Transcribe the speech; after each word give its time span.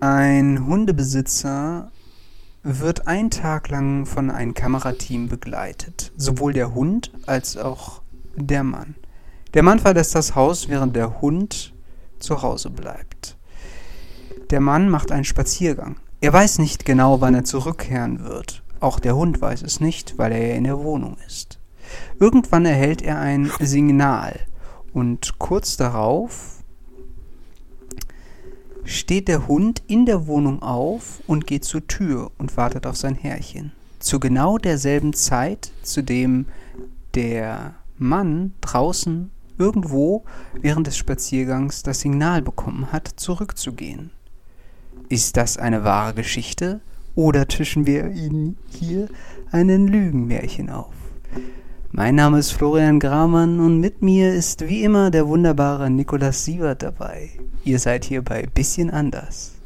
Ein 0.00 0.64
Hundebesitzer 0.64 1.90
wird 2.62 3.08
einen 3.08 3.30
Tag 3.30 3.68
lang 3.68 4.06
von 4.06 4.30
einem 4.30 4.54
Kamerateam 4.54 5.28
begleitet. 5.28 6.12
Sowohl 6.16 6.52
der 6.52 6.72
Hund 6.72 7.10
als 7.26 7.56
auch 7.56 8.02
der 8.36 8.62
Mann. 8.62 8.94
Der 9.54 9.64
Mann 9.64 9.80
verlässt 9.80 10.14
das 10.14 10.36
Haus, 10.36 10.68
während 10.68 10.94
der 10.94 11.20
Hund 11.20 11.74
zu 12.20 12.42
Hause 12.42 12.70
bleibt. 12.70 13.36
Der 14.50 14.60
Mann 14.60 14.88
macht 14.88 15.10
einen 15.10 15.24
Spaziergang. 15.24 15.96
Er 16.20 16.32
weiß 16.32 16.60
nicht 16.60 16.84
genau, 16.84 17.20
wann 17.20 17.34
er 17.34 17.44
zurückkehren 17.44 18.22
wird. 18.22 18.62
Auch 18.78 19.00
der 19.00 19.16
Hund 19.16 19.40
weiß 19.40 19.62
es 19.62 19.80
nicht, 19.80 20.16
weil 20.16 20.30
er 20.30 20.46
ja 20.46 20.54
in 20.54 20.64
der 20.64 20.78
Wohnung 20.78 21.16
ist. 21.26 21.58
Irgendwann 22.20 22.66
erhält 22.66 23.02
er 23.02 23.18
ein 23.18 23.50
Signal 23.58 24.38
und 24.92 25.40
kurz 25.40 25.76
darauf 25.76 26.57
steht 28.84 29.28
der 29.28 29.48
Hund 29.48 29.82
in 29.86 30.06
der 30.06 30.26
Wohnung 30.26 30.62
auf 30.62 31.20
und 31.26 31.46
geht 31.46 31.64
zur 31.64 31.86
Tür 31.86 32.30
und 32.38 32.56
wartet 32.56 32.86
auf 32.86 32.96
sein 32.96 33.14
Herrchen. 33.14 33.72
Zu 33.98 34.20
genau 34.20 34.58
derselben 34.58 35.12
Zeit, 35.12 35.72
zu 35.82 36.02
dem 36.02 36.46
der 37.14 37.74
Mann 37.98 38.54
draußen 38.60 39.30
irgendwo 39.58 40.24
während 40.60 40.86
des 40.86 40.96
Spaziergangs 40.96 41.82
das 41.82 42.00
Signal 42.00 42.42
bekommen 42.42 42.92
hat, 42.92 43.08
zurückzugehen. 43.16 44.10
Ist 45.08 45.36
das 45.36 45.56
eine 45.56 45.84
wahre 45.84 46.14
Geschichte 46.14 46.80
oder 47.14 47.48
tischen 47.48 47.86
wir 47.86 48.10
Ihnen 48.10 48.56
hier 48.68 49.08
einen 49.50 49.88
Lügenmärchen 49.88 50.70
auf? 50.70 50.94
Mein 51.98 52.14
Name 52.14 52.38
ist 52.38 52.52
Florian 52.52 53.00
Gramann 53.00 53.58
und 53.58 53.80
mit 53.80 54.02
mir 54.02 54.32
ist 54.32 54.68
wie 54.68 54.84
immer 54.84 55.10
der 55.10 55.26
wunderbare 55.26 55.90
Nikolaus 55.90 56.44
Sievert 56.44 56.84
dabei. 56.84 57.30
Ihr 57.64 57.80
seid 57.80 58.04
hier 58.04 58.22
bei 58.22 58.46
Bisschen 58.46 58.88
anders. 58.92 59.56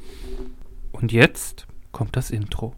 Und 0.92 1.12
jetzt 1.12 1.66
kommt 1.92 2.16
das 2.16 2.30
Intro. 2.30 2.74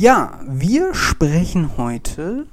Ja, 0.00 0.40
wir 0.48 0.94
sprechen 0.94 1.76
heute 1.76 2.46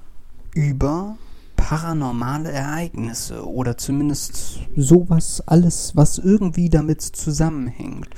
über 0.53 1.15
paranormale 1.55 2.51
Ereignisse 2.51 3.47
oder 3.47 3.77
zumindest 3.77 4.59
sowas 4.75 5.41
alles, 5.45 5.93
was 5.95 6.17
irgendwie 6.17 6.69
damit 6.69 7.01
zusammenhängt. 7.01 8.09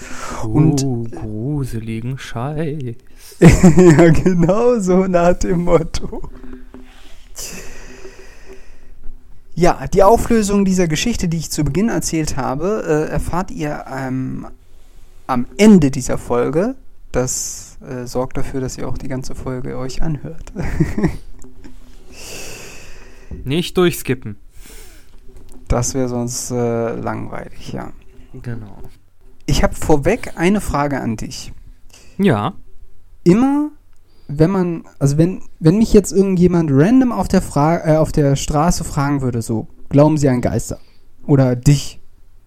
Und 0.43 0.83
oh, 0.83 1.03
gruseligen 1.03 2.17
Scheiß. 2.17 2.95
ja, 3.39 4.09
genau 4.09 4.79
so 4.79 5.05
nach 5.05 5.35
dem 5.35 5.65
Motto. 5.65 6.27
Ja, 9.53 9.85
die 9.93 10.01
Auflösung 10.01 10.65
dieser 10.65 10.87
Geschichte, 10.87 11.27
die 11.27 11.37
ich 11.37 11.51
zu 11.51 11.63
Beginn 11.63 11.89
erzählt 11.89 12.35
habe, 12.35 12.83
äh, 12.83 13.11
erfahrt 13.11 13.51
ihr 13.51 13.85
ähm, 13.95 14.47
am 15.27 15.45
Ende 15.57 15.91
dieser 15.91 16.17
Folge. 16.17 16.73
Das 17.11 17.68
äh, 17.81 18.05
sorgt 18.05 18.37
dafür, 18.37 18.61
dass 18.61 18.77
ihr 18.77 18.87
auch 18.87 18.97
die 18.97 19.07
ganze 19.07 19.35
Folge 19.35 19.77
euch 19.77 20.01
anhört. 20.01 20.53
Nicht 23.43 23.77
durchskippen. 23.77 24.37
Das 25.67 25.93
wäre 25.93 26.09
sonst 26.09 26.51
äh, 26.51 26.95
langweilig, 26.95 27.73
ja. 27.73 27.91
Genau. 28.33 28.77
Ich 29.45 29.63
habe 29.63 29.75
vorweg 29.75 30.33
eine 30.35 30.61
Frage 30.61 30.99
an 30.99 31.15
dich. 31.15 31.53
Ja. 32.17 32.53
Immer, 33.23 33.71
wenn 34.27 34.51
man, 34.51 34.83
also 34.99 35.17
wenn, 35.17 35.41
wenn 35.59 35.77
mich 35.77 35.93
jetzt 35.93 36.11
irgendjemand 36.11 36.69
random 36.71 37.11
auf 37.11 37.27
der, 37.27 37.41
Fra 37.41 37.77
äh, 37.77 37.97
auf 37.97 38.11
der 38.11 38.35
Straße 38.35 38.83
fragen 38.83 39.21
würde, 39.21 39.41
so, 39.41 39.67
glauben 39.89 40.17
Sie 40.17 40.29
an 40.29 40.41
Geister? 40.41 40.79
Oder 41.25 41.55
dich, 41.55 41.99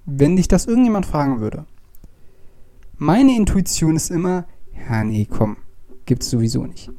wenn 0.04 0.36
dich 0.36 0.48
das 0.48 0.66
irgendjemand 0.66 1.06
fragen 1.06 1.40
würde. 1.40 1.64
Meine 2.98 3.36
Intuition 3.36 3.96
ist 3.96 4.10
immer, 4.10 4.44
ja, 4.92 5.04
nee, 5.04 5.26
komm, 5.28 5.56
gibt's 6.04 6.28
sowieso 6.28 6.64
nicht. 6.66 6.90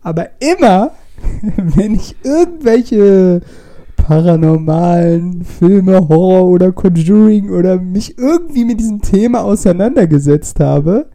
Aber 0.00 0.30
immer, 0.40 0.92
wenn 1.56 1.94
ich 1.96 2.14
irgendwelche 2.22 3.40
paranormalen 3.96 5.44
Filme, 5.44 6.08
Horror 6.08 6.46
oder 6.46 6.70
Conjuring 6.70 7.50
oder 7.50 7.78
mich 7.78 8.16
irgendwie 8.16 8.64
mit 8.64 8.78
diesem 8.78 9.02
Thema 9.02 9.42
auseinandergesetzt 9.42 10.60
habe, 10.60 11.10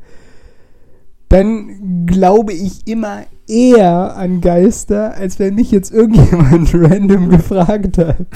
dann 1.30 2.06
glaube 2.06 2.52
ich 2.52 2.86
immer 2.88 3.24
eher 3.48 4.18
an 4.18 4.42
Geister, 4.42 5.16
als 5.16 5.40
wenn 5.40 5.56
mich 5.56 5.72
jetzt 5.72 5.92
irgendjemand 5.92 6.72
random 6.74 7.30
gefragt 7.30 7.98
hat. 7.98 8.28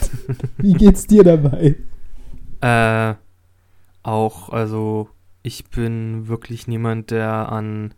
Wie 0.57 0.73
geht's 0.73 1.07
dir 1.07 1.23
dabei? 1.23 1.75
Äh, 2.61 3.15
auch, 4.01 4.49
also 4.49 5.09
ich 5.49 5.65
bin 5.65 6.27
wirklich 6.27 6.67
niemand, 6.67 7.09
der 7.09 7.51
an 7.51 7.95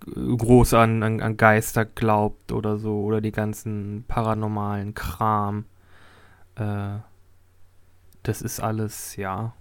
groß 0.00 0.72
an, 0.72 1.02
an, 1.02 1.20
an, 1.20 1.36
Geister 1.36 1.84
glaubt 1.84 2.52
oder 2.52 2.78
so 2.78 3.02
oder 3.02 3.20
die 3.20 3.32
ganzen 3.32 4.04
paranormalen 4.08 4.94
Kram. 4.94 5.66
Äh, 6.54 7.00
das 8.22 8.40
ist 8.40 8.60
alles, 8.60 9.16
ja. 9.16 9.52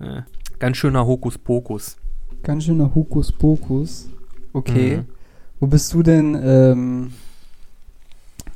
Äh, 0.00 0.22
ganz 0.58 0.76
schöner 0.76 1.06
Hokuspokus. 1.06 1.96
Ganz 2.42 2.64
schöner 2.64 2.94
Hokuspokus. 2.94 4.10
Okay. 4.52 4.98
Mhm. 4.98 5.06
Wo 5.60 5.66
bist 5.66 5.94
du 5.94 6.02
denn 6.02 6.38
ähm, 6.42 7.12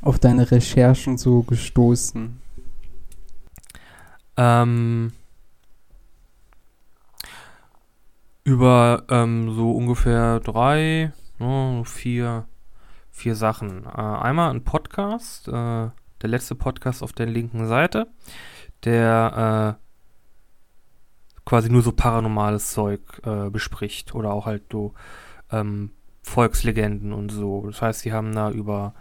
auf 0.01 0.19
deine 0.19 0.51
Recherchen 0.51 1.17
so 1.17 1.41
gestoßen? 1.41 2.39
Ähm, 4.37 5.11
über 8.45 9.03
ähm, 9.09 9.51
so 9.53 9.71
ungefähr 9.71 10.39
drei, 10.39 11.11
oh, 11.39 11.83
vier, 11.83 12.47
vier 13.11 13.35
Sachen. 13.35 13.85
Äh, 13.85 13.99
einmal 13.99 14.51
ein 14.51 14.63
Podcast, 14.63 15.47
äh, 15.47 15.51
der 15.51 16.29
letzte 16.29 16.55
Podcast 16.55 17.03
auf 17.03 17.11
der 17.11 17.25
linken 17.25 17.67
Seite, 17.67 18.07
der 18.83 19.77
äh, 19.77 21.41
quasi 21.43 21.71
nur 21.71 21.81
so 21.81 21.91
paranormales 21.91 22.69
Zeug 22.71 23.01
äh, 23.25 23.49
bespricht 23.49 24.13
oder 24.13 24.31
auch 24.31 24.45
halt 24.45 24.63
so 24.71 24.93
ähm, 25.51 25.91
Volkslegenden 26.21 27.13
und 27.13 27.29
so. 27.29 27.65
Das 27.65 27.81
heißt, 27.81 28.01
sie 28.01 28.13
haben 28.13 28.33
da 28.33 28.51
über 28.51 28.93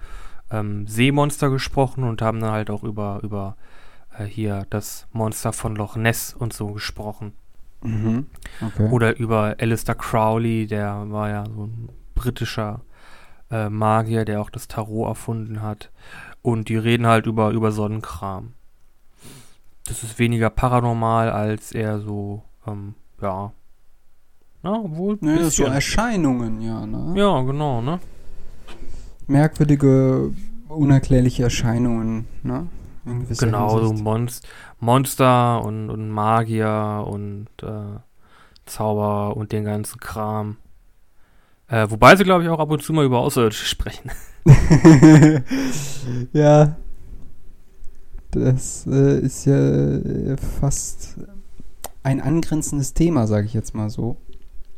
ähm, 0.50 0.86
Seemonster 0.86 1.50
gesprochen 1.50 2.04
und 2.04 2.22
haben 2.22 2.40
dann 2.40 2.52
halt 2.52 2.70
auch 2.70 2.82
über, 2.82 3.20
über 3.22 3.56
äh, 4.18 4.24
hier 4.24 4.66
das 4.70 5.06
Monster 5.12 5.52
von 5.52 5.76
Loch 5.76 5.96
Ness 5.96 6.32
und 6.32 6.54
so 6.54 6.68
gesprochen. 6.72 7.34
Mhm. 7.84 8.26
Okay. 8.60 8.88
Oder 8.90 9.18
über 9.18 9.56
Alistair 9.58 9.94
Crowley, 9.94 10.66
der 10.66 11.04
war 11.10 11.28
ja 11.28 11.44
so 11.44 11.66
ein 11.66 11.88
britischer 12.14 12.80
äh, 13.50 13.68
Magier, 13.68 14.24
der 14.24 14.40
auch 14.40 14.50
das 14.50 14.68
Tarot 14.68 15.08
erfunden 15.08 15.62
hat. 15.62 15.90
Und 16.42 16.68
die 16.68 16.76
reden 16.76 17.06
halt 17.06 17.26
über, 17.26 17.50
über 17.50 17.72
Sonnenkram. 17.72 18.54
Das 19.86 20.02
ist 20.02 20.18
weniger 20.18 20.50
paranormal 20.50 21.30
als 21.30 21.72
eher 21.72 22.00
so, 22.00 22.42
ähm, 22.66 22.94
ja. 23.20 23.52
Na, 24.62 24.80
wohl. 24.84 25.18
Nee, 25.20 25.38
das 25.38 25.56
so 25.56 25.64
Erscheinungen, 25.64 26.62
ja, 26.62 26.86
ne? 26.86 27.12
Ja, 27.16 27.42
genau, 27.42 27.82
ne? 27.82 28.00
Merkwürdige, 29.26 30.32
unerklärliche 30.68 31.42
Erscheinungen, 31.42 32.26
ne? 32.42 32.66
Genau, 33.04 33.78
so 33.78 33.92
Monst 33.92 34.46
Monster 34.80 35.62
und, 35.64 35.90
und 35.90 36.10
Magier 36.10 37.04
und 37.06 37.48
äh, 37.62 37.98
Zauber 38.66 39.36
und 39.36 39.52
den 39.52 39.64
ganzen 39.64 40.00
Kram. 40.00 40.56
Äh, 41.68 41.90
wobei 41.90 42.16
sie, 42.16 42.24
glaube 42.24 42.44
ich, 42.44 42.48
auch 42.48 42.58
ab 42.58 42.70
und 42.70 42.82
zu 42.82 42.92
mal 42.92 43.04
über 43.04 43.18
Außerirdische 43.18 43.66
sprechen. 43.66 44.10
ja. 46.32 46.76
Das 48.30 48.86
äh, 48.86 49.20
ist 49.20 49.44
ja 49.46 49.56
äh, 49.56 50.36
fast 50.36 51.16
ein 52.02 52.20
angrenzendes 52.20 52.92
Thema, 52.92 53.26
sage 53.26 53.46
ich 53.46 53.54
jetzt 53.54 53.74
mal 53.74 53.90
so. 53.90 54.16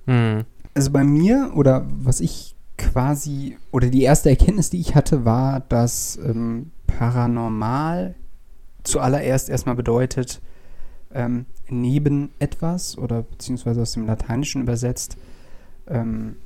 Hm. 0.06 0.44
Also 0.74 0.90
bei 0.90 1.04
mir, 1.04 1.52
oder 1.54 1.86
was 1.88 2.20
ich 2.20 2.54
quasi, 2.78 3.56
oder 3.72 3.88
die 3.88 4.02
erste 4.02 4.28
Erkenntnis, 4.28 4.70
die 4.70 4.80
ich 4.80 4.94
hatte, 4.94 5.24
war, 5.24 5.60
dass 5.60 6.18
ähm, 6.24 6.70
paranormal 6.98 8.14
zuallererst 8.82 9.48
erstmal 9.48 9.74
bedeutet, 9.74 10.40
ähm, 11.12 11.46
neben 11.68 12.30
etwas 12.38 12.96
oder 12.96 13.22
beziehungsweise 13.22 13.82
aus 13.82 13.92
dem 13.92 14.06
Lateinischen 14.06 14.62
übersetzt, 14.62 15.16
ähm, 15.88 16.36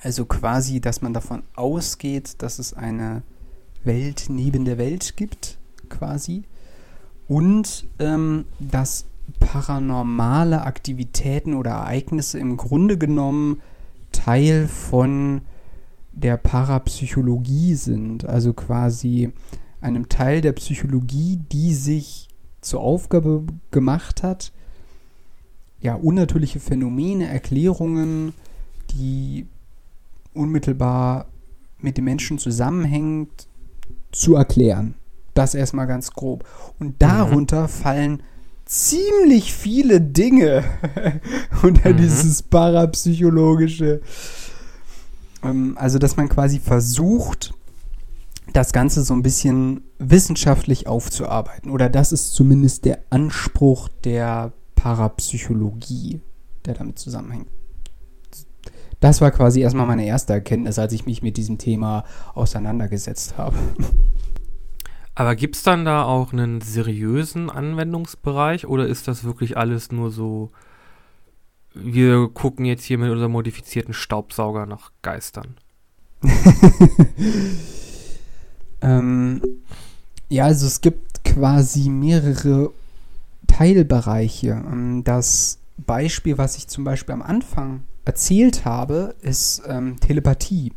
Also 0.00 0.26
quasi, 0.26 0.80
dass 0.80 1.02
man 1.02 1.12
davon 1.12 1.42
ausgeht, 1.56 2.40
dass 2.40 2.60
es 2.60 2.72
eine 2.72 3.22
Welt 3.82 4.26
neben 4.28 4.64
der 4.64 4.78
Welt 4.78 5.16
gibt, 5.16 5.58
quasi. 5.88 6.44
Und 7.26 7.84
ähm, 7.98 8.44
dass 8.60 9.06
paranormale 9.40 10.62
Aktivitäten 10.62 11.54
oder 11.54 11.72
Ereignisse 11.72 12.38
im 12.38 12.56
Grunde 12.56 12.96
genommen 12.96 13.60
Teil 14.12 14.68
von 14.68 15.42
der 16.20 16.36
Parapsychologie 16.36 17.74
sind. 17.74 18.24
Also 18.24 18.52
quasi 18.52 19.32
einem 19.80 20.08
Teil 20.08 20.40
der 20.40 20.52
Psychologie, 20.52 21.38
die 21.50 21.74
sich 21.74 22.28
zur 22.60 22.80
Aufgabe 22.80 23.44
gemacht 23.70 24.22
hat, 24.22 24.52
ja, 25.80 25.94
unnatürliche 25.94 26.58
Phänomene, 26.58 27.28
Erklärungen, 27.28 28.34
die 28.90 29.46
unmittelbar 30.34 31.26
mit 31.78 31.96
dem 31.96 32.04
Menschen 32.04 32.38
zusammenhängt, 32.38 33.46
zu 34.10 34.34
erklären. 34.34 34.94
Das 35.34 35.54
erstmal 35.54 35.86
ganz 35.86 36.12
grob. 36.12 36.44
Und 36.80 37.00
darunter 37.00 37.62
mhm. 37.62 37.68
fallen 37.68 38.22
ziemlich 38.64 39.54
viele 39.54 40.00
Dinge 40.00 40.64
unter 41.62 41.92
mhm. 41.92 41.96
dieses 41.96 42.42
parapsychologische. 42.42 44.00
Ähm, 45.42 45.76
also, 45.78 45.98
dass 45.98 46.16
man 46.16 46.28
quasi 46.28 46.58
versucht, 46.58 47.54
das 48.52 48.72
Ganze 48.72 49.02
so 49.02 49.14
ein 49.14 49.22
bisschen 49.22 49.82
wissenschaftlich 49.98 50.86
aufzuarbeiten. 50.86 51.70
Oder 51.70 51.88
das 51.88 52.12
ist 52.12 52.32
zumindest 52.34 52.84
der 52.84 53.00
Anspruch 53.10 53.88
der 54.04 54.52
Parapsychologie, 54.74 56.20
der 56.64 56.74
damit 56.74 56.98
zusammenhängt. 56.98 57.48
Das 59.00 59.20
war 59.20 59.30
quasi 59.30 59.60
erstmal 59.60 59.86
meine 59.86 60.06
erste 60.06 60.32
Erkenntnis, 60.32 60.78
als 60.78 60.92
ich 60.92 61.06
mich 61.06 61.22
mit 61.22 61.36
diesem 61.36 61.58
Thema 61.58 62.04
auseinandergesetzt 62.34 63.38
habe. 63.38 63.56
Aber 65.14 65.34
gibt 65.34 65.56
es 65.56 65.62
dann 65.62 65.84
da 65.84 66.04
auch 66.04 66.32
einen 66.32 66.60
seriösen 66.60 67.50
Anwendungsbereich 67.50 68.66
oder 68.66 68.86
ist 68.86 69.08
das 69.08 69.24
wirklich 69.24 69.56
alles 69.56 69.92
nur 69.92 70.10
so, 70.10 70.50
wir 71.82 72.28
gucken 72.28 72.64
jetzt 72.64 72.84
hier 72.84 72.98
mit 72.98 73.10
unserem 73.10 73.32
modifizierten 73.32 73.94
Staubsauger 73.94 74.66
nach 74.66 74.92
Geistern? 75.02 75.56
ähm, 78.82 79.42
ja, 80.28 80.44
also 80.44 80.66
es 80.66 80.80
gibt 80.80 81.24
quasi 81.24 81.88
mehrere 81.90 82.72
Teilbereiche. 83.46 84.62
Ähm, 84.70 85.02
das 85.04 85.58
Beispiel, 85.76 86.38
was 86.38 86.56
ich 86.56 86.68
zum 86.68 86.84
Beispiel 86.84 87.14
am 87.14 87.22
Anfang 87.22 87.84
erzählt 88.04 88.64
habe, 88.64 89.14
ist 89.20 89.62
ähm, 89.66 90.00
Telepathie. 90.00 90.72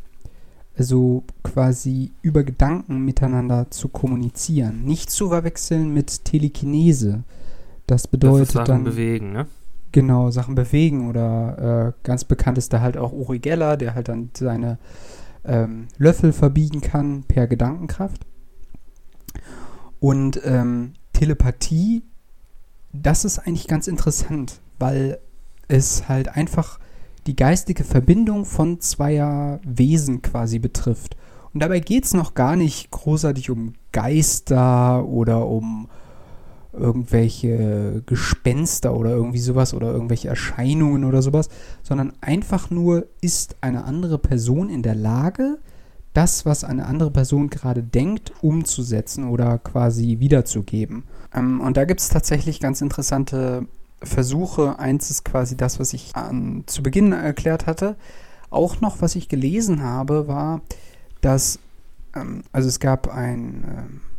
Also 0.77 1.23
quasi 1.43 2.11
über 2.21 2.43
Gedanken 2.43 3.03
miteinander 3.03 3.69
zu 3.71 3.89
kommunizieren. 3.89 4.83
Nicht 4.83 5.11
zu 5.11 5.29
verwechseln 5.29 5.93
mit 5.93 6.25
Telekinese. 6.25 7.23
Das 7.87 8.07
bedeutet 8.07 8.55
das 8.55 8.67
dann. 8.67 8.83
bewegen, 8.83 9.33
ne? 9.33 9.47
Genau, 9.91 10.31
Sachen 10.31 10.55
bewegen 10.55 11.09
oder 11.09 11.93
äh, 11.97 12.03
ganz 12.03 12.23
bekannt 12.23 12.57
ist 12.57 12.71
da 12.73 12.81
halt 12.81 12.97
auch 12.97 13.11
Uri 13.11 13.39
Geller, 13.39 13.75
der 13.75 13.93
halt 13.93 14.07
dann 14.07 14.29
seine 14.35 14.77
ähm, 15.43 15.87
Löffel 15.97 16.31
verbiegen 16.31 16.81
kann 16.81 17.23
per 17.23 17.47
Gedankenkraft. 17.47 18.25
Und 19.99 20.41
ähm, 20.45 20.93
Telepathie 21.13 22.03
das 22.93 23.25
ist 23.25 23.39
eigentlich 23.39 23.67
ganz 23.67 23.87
interessant, 23.87 24.59
weil 24.79 25.19
es 25.67 26.09
halt 26.09 26.29
einfach 26.29 26.79
die 27.27 27.35
geistige 27.35 27.83
Verbindung 27.83 28.45
von 28.45 28.79
zweier 28.81 29.59
Wesen 29.63 30.21
quasi 30.21 30.59
betrifft. 30.59 31.15
Und 31.53 31.61
dabei 31.61 31.79
geht 31.79 32.05
es 32.05 32.13
noch 32.13 32.33
gar 32.33 32.55
nicht 32.55 32.91
großartig 32.91 33.49
um 33.49 33.73
Geister 33.91 35.05
oder 35.05 35.47
um 35.47 35.89
irgendwelche 36.73 38.01
Gespenster 38.05 38.93
oder 38.93 39.11
irgendwie 39.11 39.39
sowas 39.39 39.73
oder 39.73 39.91
irgendwelche 39.91 40.29
Erscheinungen 40.29 41.03
oder 41.03 41.21
sowas, 41.21 41.49
sondern 41.83 42.13
einfach 42.21 42.69
nur 42.69 43.07
ist 43.21 43.55
eine 43.61 43.83
andere 43.83 44.17
Person 44.17 44.69
in 44.69 44.81
der 44.81 44.95
Lage, 44.95 45.57
das, 46.13 46.45
was 46.45 46.63
eine 46.63 46.85
andere 46.85 47.11
Person 47.11 47.49
gerade 47.49 47.83
denkt, 47.83 48.33
umzusetzen 48.41 49.27
oder 49.27 49.57
quasi 49.59 50.19
wiederzugeben. 50.19 51.03
Ähm, 51.33 51.61
und 51.61 51.77
da 51.77 51.85
gibt 51.85 52.01
es 52.01 52.09
tatsächlich 52.09 52.59
ganz 52.59 52.81
interessante 52.81 53.65
Versuche. 54.03 54.79
Eins 54.79 55.09
ist 55.09 55.23
quasi 55.25 55.55
das, 55.55 55.79
was 55.79 55.93
ich 55.93 56.15
an, 56.15 56.63
zu 56.65 56.83
Beginn 56.83 57.11
erklärt 57.11 57.65
hatte. 57.67 57.95
Auch 58.49 58.81
noch, 58.81 59.01
was 59.01 59.15
ich 59.15 59.29
gelesen 59.29 59.83
habe, 59.83 60.27
war, 60.27 60.61
dass, 61.21 61.59
ähm, 62.15 62.43
also 62.51 62.67
es 62.67 62.79
gab 62.79 63.07
ein, 63.13 63.63
äh, 63.63 64.10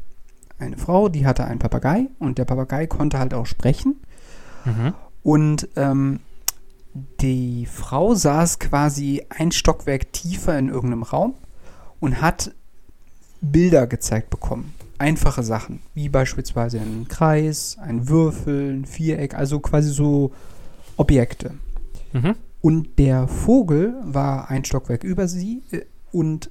eine 0.62 0.78
Frau, 0.78 1.08
die 1.08 1.26
hatte 1.26 1.44
einen 1.44 1.58
Papagei 1.58 2.08
und 2.18 2.38
der 2.38 2.44
Papagei 2.44 2.86
konnte 2.86 3.18
halt 3.18 3.34
auch 3.34 3.46
sprechen. 3.46 4.00
Mhm. 4.64 4.94
Und 5.22 5.68
ähm, 5.76 6.20
die 7.20 7.66
Frau 7.66 8.14
saß 8.14 8.58
quasi 8.58 9.24
ein 9.28 9.52
Stockwerk 9.52 10.12
tiefer 10.12 10.58
in 10.58 10.68
irgendeinem 10.68 11.02
Raum 11.04 11.34
und 12.00 12.20
hat 12.20 12.52
Bilder 13.40 13.86
gezeigt 13.86 14.30
bekommen. 14.30 14.74
Einfache 14.98 15.42
Sachen, 15.42 15.80
wie 15.94 16.08
beispielsweise 16.08 16.78
ein 16.78 17.08
Kreis, 17.08 17.76
ein 17.80 18.08
Würfel, 18.08 18.72
ein 18.72 18.84
Viereck, 18.84 19.34
also 19.34 19.58
quasi 19.60 19.90
so 19.90 20.32
Objekte. 20.96 21.54
Mhm. 22.12 22.36
Und 22.60 22.98
der 22.98 23.26
Vogel 23.26 23.94
war 24.04 24.48
ein 24.50 24.64
Stockwerk 24.64 25.02
über 25.02 25.26
sie 25.26 25.62
äh, 25.72 25.80
und 26.12 26.50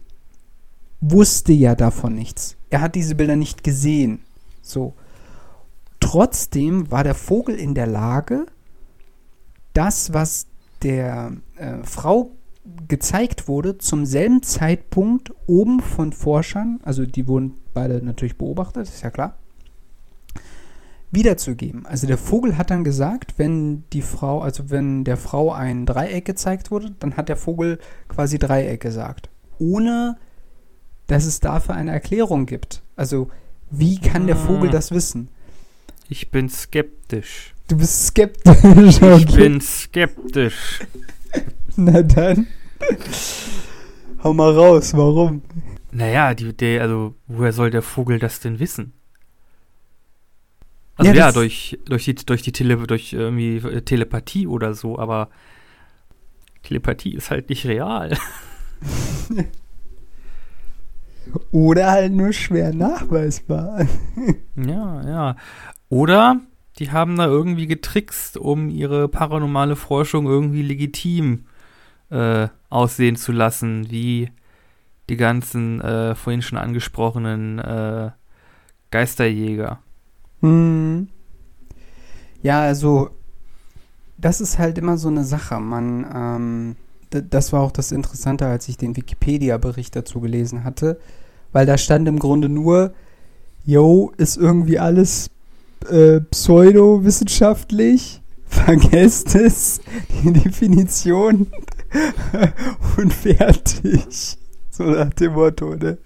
wusste 0.99 1.53
ja 1.53 1.75
davon 1.75 2.15
nichts. 2.15 2.57
Er 2.71 2.81
hat 2.81 2.95
diese 2.95 3.15
Bilder 3.15 3.35
nicht 3.35 3.63
gesehen. 3.63 4.21
So. 4.61 4.95
Trotzdem 5.99 6.89
war 6.89 7.03
der 7.03 7.13
Vogel 7.13 7.55
in 7.55 7.75
der 7.75 7.85
Lage, 7.85 8.47
das, 9.73 10.13
was 10.13 10.47
der 10.81 11.33
äh, 11.57 11.83
Frau 11.83 12.31
gezeigt 12.87 13.47
wurde, 13.47 13.77
zum 13.77 14.05
selben 14.05 14.41
Zeitpunkt 14.41 15.31
oben 15.47 15.79
von 15.79 16.13
Forschern, 16.13 16.79
also 16.83 17.05
die 17.05 17.27
wurden 17.27 17.55
beide 17.73 18.03
natürlich 18.03 18.37
beobachtet, 18.37 18.87
ist 18.87 19.01
ja 19.01 19.09
klar, 19.09 19.35
wiederzugeben. 21.11 21.85
Also 21.85 22.07
der 22.07 22.17
Vogel 22.17 22.57
hat 22.57 22.69
dann 22.69 22.83
gesagt, 22.83 23.33
wenn 23.37 23.83
die 23.91 24.01
Frau, 24.01 24.41
also 24.41 24.69
wenn 24.69 25.03
der 25.03 25.17
Frau 25.17 25.51
ein 25.51 25.85
Dreieck 25.85 26.25
gezeigt 26.25 26.71
wurde, 26.71 26.95
dann 26.99 27.17
hat 27.17 27.29
der 27.29 27.35
Vogel 27.35 27.79
quasi 28.07 28.39
Dreieck 28.39 28.79
gesagt. 28.79 29.29
Ohne 29.59 30.17
dass 31.11 31.25
es 31.25 31.41
dafür 31.41 31.75
eine 31.75 31.91
Erklärung 31.91 32.45
gibt. 32.45 32.81
Also, 32.95 33.29
wie 33.69 33.99
kann 33.99 34.27
der 34.27 34.37
Vogel 34.37 34.69
ah. 34.69 34.71
das 34.71 34.91
wissen? 34.91 35.27
Ich 36.07 36.31
bin 36.31 36.49
skeptisch. 36.49 37.53
Du 37.67 37.77
bist 37.77 38.07
skeptisch. 38.07 39.01
Okay. 39.01 39.17
Ich 39.17 39.35
bin 39.35 39.59
skeptisch. 39.59 40.79
Na 41.75 42.01
dann. 42.01 42.47
Hau 44.23 44.33
mal 44.33 44.51
raus, 44.51 44.93
warum? 44.93 45.41
Naja, 45.91 46.33
die, 46.33 46.53
der, 46.53 46.81
also, 46.81 47.15
woher 47.27 47.51
soll 47.51 47.71
der 47.71 47.81
Vogel 47.81 48.17
das 48.17 48.39
denn 48.39 48.59
wissen? 48.59 48.93
Also 50.95 51.11
ja, 51.11 51.17
ja 51.17 51.31
durch, 51.33 51.77
durch 51.85 52.05
die, 52.05 52.15
durch 52.15 52.41
die 52.41 52.51
Tele, 52.53 52.77
durch 52.77 53.11
irgendwie 53.11 53.81
Telepathie 53.81 54.47
oder 54.47 54.73
so, 54.73 54.97
aber 54.97 55.29
Telepathie 56.63 57.15
ist 57.15 57.31
halt 57.31 57.49
nicht 57.49 57.65
real. 57.65 58.17
oder 61.51 61.91
halt 61.91 62.13
nur 62.13 62.33
schwer 62.33 62.73
nachweisbar. 62.73 63.85
ja, 64.55 65.07
ja. 65.07 65.35
Oder 65.89 66.39
die 66.79 66.91
haben 66.91 67.17
da 67.17 67.25
irgendwie 67.25 67.67
getrickst, 67.67 68.37
um 68.37 68.69
ihre 68.69 69.07
paranormale 69.07 69.75
Forschung 69.75 70.25
irgendwie 70.25 70.61
legitim 70.61 71.45
äh, 72.09 72.47
aussehen 72.69 73.15
zu 73.15 73.31
lassen, 73.31 73.91
wie 73.91 74.31
die 75.09 75.17
ganzen 75.17 75.81
äh, 75.81 76.15
vorhin 76.15 76.41
schon 76.41 76.57
angesprochenen 76.57 77.59
äh, 77.59 78.11
Geisterjäger. 78.91 79.79
Hm. 80.41 81.07
Ja, 82.41 82.61
also 82.61 83.11
das 84.17 84.41
ist 84.41 84.59
halt 84.59 84.77
immer 84.77 84.97
so 84.97 85.09
eine 85.09 85.23
Sache. 85.23 85.59
Man, 85.59 86.05
ähm, 86.13 86.75
das 87.09 87.51
war 87.51 87.61
auch 87.61 87.71
das 87.71 87.91
Interessante, 87.91 88.45
als 88.45 88.67
ich 88.69 88.77
den 88.77 88.95
Wikipedia-Bericht 88.95 89.95
dazu 89.95 90.21
gelesen 90.21 90.63
hatte, 90.63 90.99
weil 91.51 91.65
da 91.65 91.77
stand 91.77 92.07
im 92.07 92.19
Grunde 92.19 92.49
nur, 92.49 92.93
yo, 93.65 94.11
ist 94.17 94.37
irgendwie 94.37 94.79
alles 94.79 95.29
äh, 95.89 96.21
pseudowissenschaftlich, 96.21 98.21
vergesst 98.45 99.35
es, 99.35 99.81
die 100.23 100.33
Definition 100.33 101.47
und 102.97 103.13
fertig. 103.13 104.37
So 104.69 104.83
nach 104.83 105.13
dem 105.13 105.33
Motto, 105.33 105.75
ne? 105.75 105.97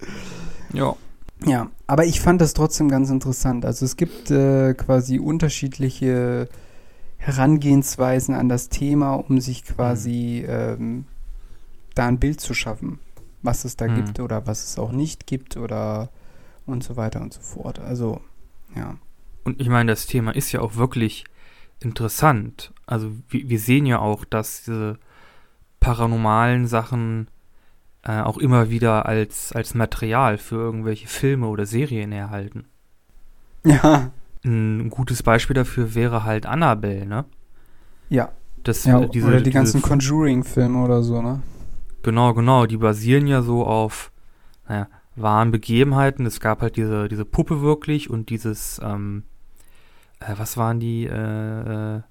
Ja. 0.72 0.96
Ja, 1.44 1.70
aber 1.86 2.06
ich 2.06 2.20
fand 2.20 2.40
das 2.40 2.54
trotzdem 2.54 2.88
ganz 2.88 3.10
interessant. 3.10 3.66
Also 3.66 3.84
es 3.84 3.96
gibt 3.96 4.30
äh, 4.30 4.74
quasi 4.74 5.18
unterschiedliche 5.18 6.48
Herangehensweisen 7.18 8.34
an 8.34 8.48
das 8.48 8.68
Thema, 8.68 9.14
um 9.14 9.40
sich 9.40 9.64
quasi 9.64 10.44
mhm. 10.46 10.52
ähm, 10.52 11.04
da 11.94 12.06
ein 12.06 12.18
Bild 12.18 12.40
zu 12.40 12.54
schaffen, 12.54 13.00
was 13.46 13.64
es 13.64 13.76
da 13.76 13.86
Hm. 13.86 13.94
gibt 13.94 14.20
oder 14.20 14.46
was 14.46 14.64
es 14.64 14.78
auch 14.78 14.92
nicht 14.92 15.26
gibt 15.26 15.56
oder 15.56 16.10
und 16.66 16.82
so 16.84 16.96
weiter 16.96 17.20
und 17.20 17.32
so 17.32 17.40
fort. 17.40 17.78
Also, 17.78 18.20
ja. 18.74 18.96
Und 19.44 19.60
ich 19.60 19.68
meine, 19.68 19.92
das 19.92 20.06
Thema 20.06 20.32
ist 20.34 20.52
ja 20.52 20.60
auch 20.60 20.74
wirklich 20.76 21.24
interessant. 21.80 22.72
Also 22.86 23.12
wir, 23.28 23.48
wir 23.48 23.58
sehen 23.60 23.86
ja 23.86 24.00
auch, 24.00 24.24
dass 24.24 24.64
diese 24.64 24.98
paranormalen 25.80 26.66
Sachen 26.66 27.28
äh, 28.02 28.20
auch 28.20 28.38
immer 28.38 28.70
wieder 28.70 29.06
als, 29.06 29.52
als 29.52 29.74
Material 29.74 30.38
für 30.38 30.56
irgendwelche 30.56 31.06
Filme 31.06 31.46
oder 31.46 31.66
Serien 31.66 32.12
erhalten. 32.12 32.64
Ja, 33.64 34.10
Ein 34.44 34.90
gutes 34.90 35.22
Beispiel 35.22 35.54
dafür 35.54 35.94
wäre 35.94 36.24
halt 36.24 36.46
Annabelle, 36.46 37.06
ne? 37.06 37.24
ja. 38.08 38.30
Das, 38.62 38.84
ja 38.84 39.00
äh, 39.00 39.08
diese, 39.08 39.28
oder 39.28 39.40
die 39.40 39.50
ganzen 39.52 39.80
Conjuring-Filme 39.80 40.82
oder 40.82 41.02
so, 41.04 41.22
ne? 41.22 41.40
Genau, 42.06 42.34
genau. 42.34 42.66
Die 42.66 42.76
basieren 42.76 43.26
ja 43.26 43.42
so 43.42 43.66
auf, 43.66 44.12
naja, 44.68 44.86
wahren 45.16 45.50
Begebenheiten. 45.50 46.24
Es 46.24 46.38
gab 46.38 46.62
halt 46.62 46.76
diese, 46.76 47.08
diese 47.08 47.24
Puppe 47.24 47.62
wirklich 47.62 48.08
und 48.08 48.30
dieses, 48.30 48.80
ähm, 48.80 49.24
äh, 50.20 50.34
was 50.36 50.56
waren 50.56 50.78
die, 50.78 51.06
äh, 51.06 51.96
äh, 51.96 52.02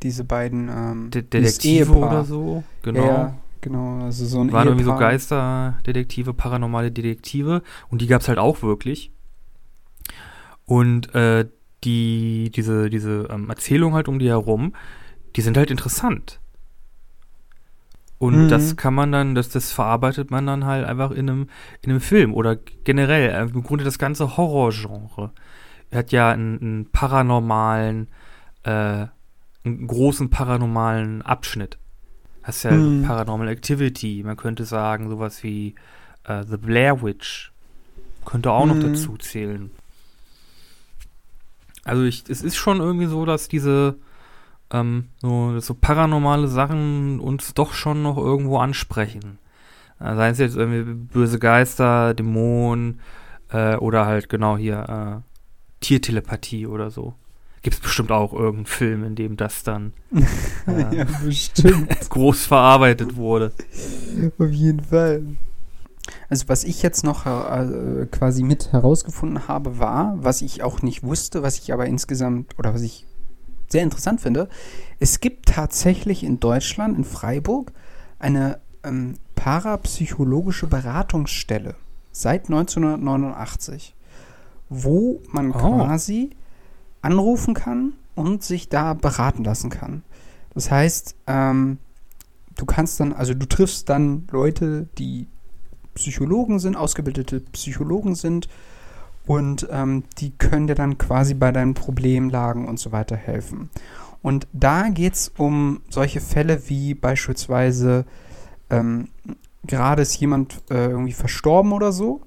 Diese 0.00 0.22
beiden 0.22 0.68
ähm, 0.68 1.10
De 1.10 1.22
Detektive 1.22 1.92
oder 1.92 2.22
so? 2.22 2.62
Genau. 2.82 3.04
Ja, 3.04 3.34
genau. 3.60 4.04
Also 4.04 4.26
so 4.26 4.42
ein 4.42 4.52
Waren 4.52 4.68
irgendwie 4.68 4.84
so. 4.84 4.94
Geisterdetektive, 4.94 6.32
paranormale 6.32 6.92
Detektive 6.92 7.62
und 7.88 8.02
die 8.02 8.06
gab 8.06 8.20
es 8.20 8.28
halt 8.28 8.38
auch 8.38 8.62
wirklich. 8.62 9.10
Und 10.66 11.12
äh, 11.16 11.48
die, 11.82 12.52
diese, 12.54 12.88
diese 12.88 13.26
ähm, 13.28 13.50
Erzählung 13.50 13.94
halt 13.94 14.06
um 14.06 14.20
die 14.20 14.28
herum, 14.28 14.72
die 15.34 15.40
sind 15.40 15.56
halt 15.56 15.72
interessant. 15.72 16.38
Und 18.20 18.44
Mhm. 18.44 18.48
das 18.48 18.76
kann 18.76 18.92
man 18.94 19.10
dann, 19.12 19.34
das, 19.34 19.48
das 19.48 19.72
verarbeitet 19.72 20.30
man 20.30 20.46
dann 20.46 20.66
halt 20.66 20.84
einfach 20.86 21.10
in 21.10 21.28
einem, 21.30 21.48
in 21.80 21.90
einem 21.90 22.02
Film 22.02 22.34
oder 22.34 22.54
generell, 22.84 23.30
äh, 23.30 23.40
im 23.40 23.62
Grunde 23.62 23.82
das 23.82 23.98
ganze 23.98 24.36
Horrorgenre. 24.36 25.30
Hat 25.90 26.12
ja 26.12 26.30
einen, 26.30 26.60
einen 26.60 26.90
paranormalen, 26.92 28.08
äh, 28.64 29.06
einen 29.64 29.86
großen 29.86 30.28
paranormalen 30.28 31.22
Abschnitt. 31.22 31.78
Hast 32.42 32.62
ja 32.64 32.72
Mhm. 32.72 33.02
Paranormal 33.06 33.48
Activity, 33.48 34.22
man 34.22 34.36
könnte 34.36 34.66
sagen, 34.66 35.08
sowas 35.08 35.42
wie 35.42 35.74
äh, 36.24 36.44
The 36.44 36.58
Blair 36.58 37.02
Witch. 37.02 37.52
Könnte 38.26 38.52
auch 38.52 38.66
noch 38.66 38.76
Mhm. 38.76 38.80
dazu 38.92 39.16
zählen. 39.16 39.70
Also 41.84 42.02
ich, 42.02 42.24
es 42.28 42.42
ist 42.42 42.56
schon 42.56 42.80
irgendwie 42.80 43.06
so, 43.06 43.24
dass 43.24 43.48
diese 43.48 43.96
ähm, 44.72 45.08
so, 45.20 45.58
so 45.60 45.74
paranormale 45.74 46.48
Sachen 46.48 47.20
uns 47.20 47.54
doch 47.54 47.72
schon 47.72 48.02
noch 48.02 48.16
irgendwo 48.16 48.58
ansprechen. 48.58 49.38
Äh, 49.98 50.14
Sei 50.14 50.28
es 50.28 50.38
jetzt 50.38 50.56
irgendwie 50.56 50.94
böse 50.94 51.38
Geister, 51.38 52.14
Dämonen 52.14 53.00
äh, 53.50 53.76
oder 53.76 54.06
halt 54.06 54.28
genau 54.28 54.56
hier 54.56 55.22
äh, 55.22 55.84
Tiertelepathie 55.84 56.66
oder 56.66 56.90
so. 56.90 57.14
Gibt 57.62 57.76
es 57.76 57.82
bestimmt 57.82 58.10
auch 58.10 58.32
irgendeinen 58.32 58.66
Film, 58.66 59.04
in 59.04 59.14
dem 59.16 59.36
das 59.36 59.62
dann 59.62 59.92
äh, 60.66 60.96
ja, 60.96 61.04
groß 62.08 62.46
verarbeitet 62.46 63.16
wurde. 63.16 63.52
Auf 64.38 64.50
jeden 64.50 64.80
Fall. 64.80 65.24
Also 66.30 66.48
was 66.48 66.64
ich 66.64 66.82
jetzt 66.82 67.04
noch 67.04 67.26
äh, 67.26 68.06
quasi 68.10 68.42
mit 68.42 68.72
herausgefunden 68.72 69.46
habe, 69.46 69.78
war, 69.78 70.14
was 70.16 70.40
ich 70.42 70.62
auch 70.62 70.80
nicht 70.80 71.02
wusste, 71.02 71.42
was 71.42 71.58
ich 71.58 71.72
aber 71.72 71.86
insgesamt 71.86 72.58
oder 72.58 72.72
was 72.72 72.82
ich 72.82 73.06
sehr 73.70 73.82
interessant 73.82 74.20
finde, 74.20 74.48
es 74.98 75.20
gibt 75.20 75.46
tatsächlich 75.46 76.24
in 76.24 76.40
Deutschland, 76.40 76.96
in 76.98 77.04
Freiburg, 77.04 77.72
eine 78.18 78.58
ähm, 78.84 79.14
parapsychologische 79.34 80.66
Beratungsstelle 80.66 81.74
seit 82.12 82.48
1989, 82.48 83.94
wo 84.68 85.20
man 85.32 85.52
Oh. 85.52 85.58
quasi 85.76 86.30
anrufen 87.02 87.54
kann 87.54 87.94
und 88.14 88.42
sich 88.42 88.68
da 88.68 88.94
beraten 88.94 89.44
lassen 89.44 89.70
kann. 89.70 90.02
Das 90.52 90.70
heißt, 90.70 91.14
ähm, 91.26 91.78
du 92.56 92.66
kannst 92.66 93.00
dann, 93.00 93.12
also 93.12 93.32
du 93.34 93.46
triffst 93.46 93.88
dann 93.88 94.26
Leute, 94.30 94.88
die 94.98 95.26
Psychologen 95.94 96.58
sind, 96.58 96.76
ausgebildete 96.76 97.40
Psychologen 97.52 98.14
sind 98.14 98.48
und 99.30 99.68
ähm, 99.70 100.02
die 100.18 100.32
können 100.32 100.66
dir 100.66 100.74
dann 100.74 100.98
quasi 100.98 101.34
bei 101.34 101.52
deinen 101.52 101.74
Problemlagen 101.74 102.66
und 102.66 102.80
so 102.80 102.90
weiter 102.90 103.14
helfen. 103.14 103.70
Und 104.22 104.48
da 104.52 104.88
geht 104.88 105.14
es 105.14 105.32
um 105.38 105.82
solche 105.88 106.20
Fälle 106.20 106.68
wie 106.68 106.94
beispielsweise, 106.94 108.06
ähm, 108.70 109.06
gerade 109.64 110.02
ist 110.02 110.16
jemand 110.16 110.60
äh, 110.68 110.88
irgendwie 110.88 111.12
verstorben 111.12 111.70
oder 111.70 111.92
so 111.92 112.22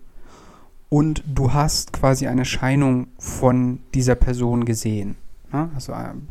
und 0.88 1.26
du 1.28 1.52
hast 1.52 1.92
quasi 1.92 2.26
eine 2.28 2.42
Erscheinung 2.42 3.08
von 3.20 3.80
dieser 3.94 4.16
Person 4.16 4.64
gesehen. 4.64 5.18
Ne? 5.52 5.72
Also, 5.76 5.92
ähm, 5.92 6.30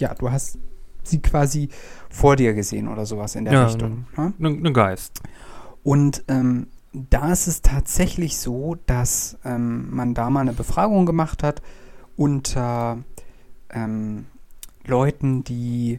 ja, 0.00 0.12
du 0.12 0.28
hast 0.28 0.58
sie 1.04 1.22
quasi 1.22 1.68
vor 2.10 2.34
dir 2.34 2.52
gesehen 2.52 2.88
oder 2.88 3.06
sowas 3.06 3.36
in 3.36 3.44
der 3.44 3.54
Ja, 3.54 3.66
Richtung. 3.66 4.06
Ne? 4.16 4.32
Ein 4.40 4.60
ne 4.60 4.72
Geist. 4.72 5.20
Und 5.84 6.24
ähm, 6.26 6.66
da 6.94 7.32
ist 7.32 7.46
es 7.48 7.60
tatsächlich 7.62 8.38
so, 8.38 8.76
dass 8.86 9.36
ähm, 9.44 9.94
man 9.94 10.14
da 10.14 10.30
mal 10.30 10.40
eine 10.40 10.52
Befragung 10.52 11.06
gemacht 11.06 11.42
hat 11.42 11.60
unter 12.16 12.98
ähm, 13.70 14.26
Leuten, 14.86 15.42
die 15.44 15.98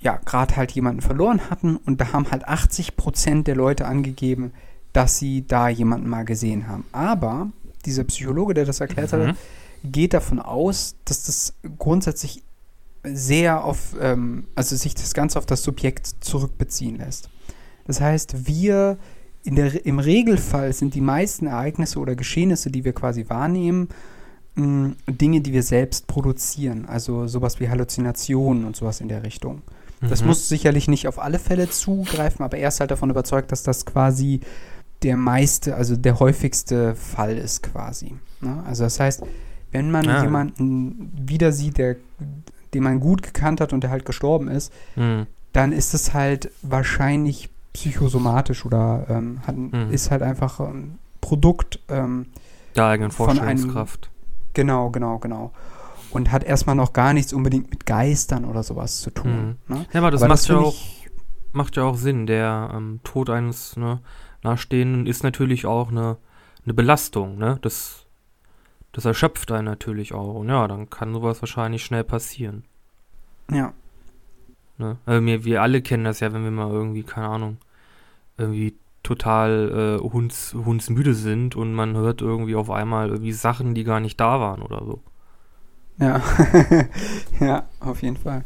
ja 0.00 0.16
gerade 0.16 0.56
halt 0.56 0.72
jemanden 0.72 1.00
verloren 1.00 1.48
hatten 1.48 1.76
und 1.76 2.00
da 2.00 2.12
haben 2.12 2.30
halt 2.30 2.46
80 2.48 2.96
Prozent 2.96 3.46
der 3.46 3.54
Leute 3.54 3.86
angegeben, 3.86 4.52
dass 4.92 5.18
sie 5.18 5.46
da 5.46 5.68
jemanden 5.68 6.08
mal 6.08 6.24
gesehen 6.24 6.66
haben. 6.66 6.84
Aber 6.90 7.50
dieser 7.86 8.04
Psychologe, 8.04 8.54
der 8.54 8.64
das 8.64 8.80
erklärt 8.80 9.12
Mhm. 9.12 9.16
hatte, 9.16 9.36
geht 9.84 10.12
davon 10.12 10.40
aus, 10.40 10.96
dass 11.04 11.24
das 11.24 11.54
grundsätzlich 11.78 12.42
sehr 13.04 13.64
auf, 13.64 13.94
ähm, 14.00 14.48
also 14.56 14.74
sich 14.76 14.94
das 14.94 15.14
Ganze 15.14 15.38
auf 15.38 15.46
das 15.46 15.62
Subjekt 15.62 16.06
zurückbeziehen 16.20 16.96
lässt. 16.96 17.30
Das 17.86 18.00
heißt, 18.00 18.46
wir 18.46 18.98
der, 19.44 19.84
im 19.86 19.98
Regelfall 19.98 20.72
sind 20.72 20.94
die 20.94 21.00
meisten 21.00 21.46
Ereignisse 21.46 21.98
oder 21.98 22.14
Geschehnisse, 22.14 22.70
die 22.70 22.84
wir 22.84 22.92
quasi 22.92 23.28
wahrnehmen, 23.28 23.88
mh, 24.54 24.92
Dinge, 25.08 25.40
die 25.40 25.52
wir 25.52 25.62
selbst 25.62 26.06
produzieren. 26.06 26.86
Also 26.86 27.26
sowas 27.26 27.58
wie 27.60 27.68
Halluzinationen 27.68 28.64
und 28.64 28.76
sowas 28.76 29.00
in 29.00 29.08
der 29.08 29.22
Richtung. 29.24 29.62
Das 30.00 30.20
Mhm. 30.22 30.28
muss 30.28 30.48
sicherlich 30.48 30.88
nicht 30.88 31.06
auf 31.06 31.18
alle 31.20 31.38
Fälle 31.38 31.68
zugreifen, 31.70 32.44
aber 32.44 32.58
er 32.58 32.68
ist 32.68 32.80
halt 32.80 32.90
davon 32.90 33.10
überzeugt, 33.10 33.52
dass 33.52 33.62
das 33.62 33.86
quasi 33.86 34.40
der 35.02 35.16
meiste, 35.16 35.74
also 35.76 35.96
der 35.96 36.18
häufigste 36.20 36.94
Fall 36.94 37.36
ist 37.36 37.62
quasi. 37.62 38.14
Ne? 38.40 38.62
Also 38.66 38.84
das 38.84 38.98
heißt, 39.00 39.22
wenn 39.72 39.90
man 39.90 40.08
Ah. 40.08 40.22
jemanden 40.22 41.10
wieder 41.26 41.50
sieht, 41.52 41.78
der, 41.78 41.96
den 42.74 42.82
man 42.82 43.00
gut 43.00 43.22
gekannt 43.22 43.60
hat 43.60 43.72
und 43.72 43.82
der 43.82 43.90
halt 43.90 44.04
gestorben 44.04 44.48
ist, 44.48 44.72
Mhm. 44.96 45.26
dann 45.52 45.72
ist 45.72 45.94
es 45.94 46.14
halt 46.14 46.50
wahrscheinlich 46.62 47.50
psychosomatisch 47.72 48.64
oder 48.66 49.06
ähm, 49.08 49.40
hat, 49.46 49.56
Mhm. 49.56 49.90
ist 49.90 50.10
halt 50.10 50.22
einfach 50.22 50.60
ein 50.60 50.98
Produkt, 51.20 51.78
ähm, 51.88 52.26
Der 52.76 52.86
eigenen 52.86 53.10
von 53.10 53.28
einem- 53.30 53.38
Vorstellungskraft. 53.38 54.10
genau, 54.54 54.90
genau, 54.90 55.18
genau. 55.18 55.52
Und 56.10 56.30
hat 56.30 56.44
erstmal 56.44 56.76
noch 56.76 56.92
gar 56.92 57.12
nichts 57.14 57.32
unbedingt 57.32 57.70
mit 57.70 57.86
Geistern 57.86 58.44
oder 58.44 58.62
sowas 58.62 59.00
zu 59.00 59.10
tun. 59.10 59.56
Ne? 59.68 59.86
Ja, 59.92 60.00
aber 60.00 60.10
das 60.10 60.22
Aber 60.22 60.34
macht 60.34 60.46
ja 60.48 60.56
finde 60.56 60.68
auch 60.68 60.76
macht 61.54 61.76
ja 61.76 61.84
auch 61.84 61.96
Sinn. 61.96 62.26
Der 62.26 62.70
ähm, 62.74 63.00
Tod 63.04 63.28
eines 63.30 63.76
ne, 63.76 64.00
Nahestehenden 64.42 65.06
ist 65.06 65.22
natürlich 65.22 65.64
auch 65.66 65.90
eine, 65.90 66.16
eine 66.64 66.74
Belastung, 66.74 67.36
ne? 67.38 67.58
Das, 67.62 68.06
das 68.92 69.04
erschöpft 69.06 69.50
einen 69.52 69.64
natürlich 69.66 70.12
auch. 70.14 70.34
Und 70.34 70.48
ja, 70.48 70.66
dann 70.68 70.88
kann 70.90 71.12
sowas 71.14 71.40
wahrscheinlich 71.42 71.84
schnell 71.84 72.04
passieren. 72.04 72.64
Ja, 73.50 73.72
Ne? 74.78 74.96
Also 75.06 75.24
wir, 75.24 75.44
wir 75.44 75.62
alle 75.62 75.82
kennen 75.82 76.04
das 76.04 76.20
ja, 76.20 76.32
wenn 76.32 76.44
wir 76.44 76.50
mal 76.50 76.70
irgendwie, 76.70 77.02
keine 77.02 77.28
Ahnung, 77.28 77.58
irgendwie 78.38 78.74
total 79.02 79.98
äh, 80.00 80.02
hunds, 80.02 80.54
hundsmüde 80.54 81.14
sind 81.14 81.56
und 81.56 81.74
man 81.74 81.96
hört 81.96 82.20
irgendwie 82.20 82.54
auf 82.54 82.70
einmal 82.70 83.08
irgendwie 83.08 83.32
Sachen, 83.32 83.74
die 83.74 83.84
gar 83.84 84.00
nicht 84.00 84.20
da 84.20 84.40
waren 84.40 84.62
oder 84.62 84.84
so. 84.84 85.00
ja, 85.98 86.22
ja, 87.40 87.68
auf 87.80 88.02
jeden 88.02 88.16
Fall. 88.16 88.44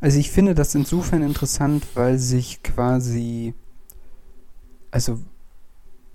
Also 0.00 0.18
ich 0.18 0.30
finde 0.30 0.54
das 0.54 0.74
insofern 0.74 1.22
interessant, 1.22 1.84
weil 1.94 2.18
sich 2.18 2.62
quasi, 2.62 3.54
also 4.90 5.18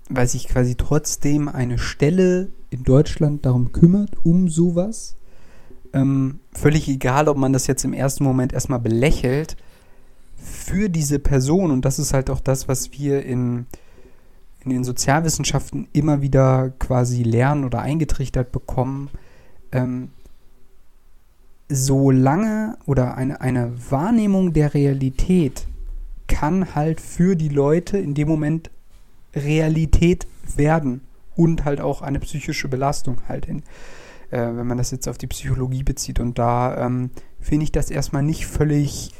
weil 0.08 0.26
sich 0.26 0.48
quasi 0.48 0.74
trotzdem 0.74 1.48
eine 1.48 1.78
Stelle 1.78 2.50
in 2.70 2.82
Deutschland 2.82 3.44
darum 3.46 3.72
kümmert, 3.72 4.10
um 4.24 4.48
sowas. 4.48 5.16
Ähm, 5.94 6.40
völlig 6.52 6.88
egal, 6.88 7.28
ob 7.28 7.36
man 7.36 7.52
das 7.52 7.68
jetzt 7.68 7.84
im 7.84 7.92
ersten 7.92 8.24
Moment 8.24 8.52
erstmal 8.52 8.80
belächelt, 8.80 9.56
für 10.36 10.90
diese 10.90 11.20
Person, 11.20 11.70
und 11.70 11.84
das 11.84 11.98
ist 11.98 12.12
halt 12.12 12.28
auch 12.28 12.40
das, 12.40 12.68
was 12.68 12.92
wir 12.92 13.24
in, 13.24 13.66
in 14.64 14.70
den 14.70 14.84
Sozialwissenschaften 14.84 15.88
immer 15.92 16.20
wieder 16.20 16.70
quasi 16.78 17.22
lernen 17.22 17.64
oder 17.64 17.80
eingetrichtert 17.80 18.50
bekommen, 18.50 19.08
ähm, 19.72 20.10
solange 21.68 22.76
oder 22.86 23.16
eine, 23.16 23.40
eine 23.40 23.72
Wahrnehmung 23.90 24.52
der 24.52 24.74
Realität 24.74 25.66
kann 26.26 26.74
halt 26.74 27.00
für 27.00 27.36
die 27.36 27.48
Leute 27.48 27.98
in 27.98 28.14
dem 28.14 28.28
Moment 28.28 28.70
Realität 29.34 30.26
werden 30.56 31.02
und 31.36 31.64
halt 31.64 31.80
auch 31.80 32.02
eine 32.02 32.20
psychische 32.20 32.68
Belastung 32.68 33.18
halt 33.28 33.46
in, 33.46 33.62
äh, 34.34 34.56
wenn 34.56 34.66
man 34.66 34.78
das 34.78 34.90
jetzt 34.90 35.08
auf 35.08 35.16
die 35.16 35.28
Psychologie 35.28 35.84
bezieht. 35.84 36.18
Und 36.18 36.38
da 36.38 36.76
ähm, 36.84 37.10
finde 37.40 37.64
ich 37.64 37.72
das 37.72 37.90
erstmal 37.90 38.22
nicht 38.22 38.46
völlig 38.46 39.12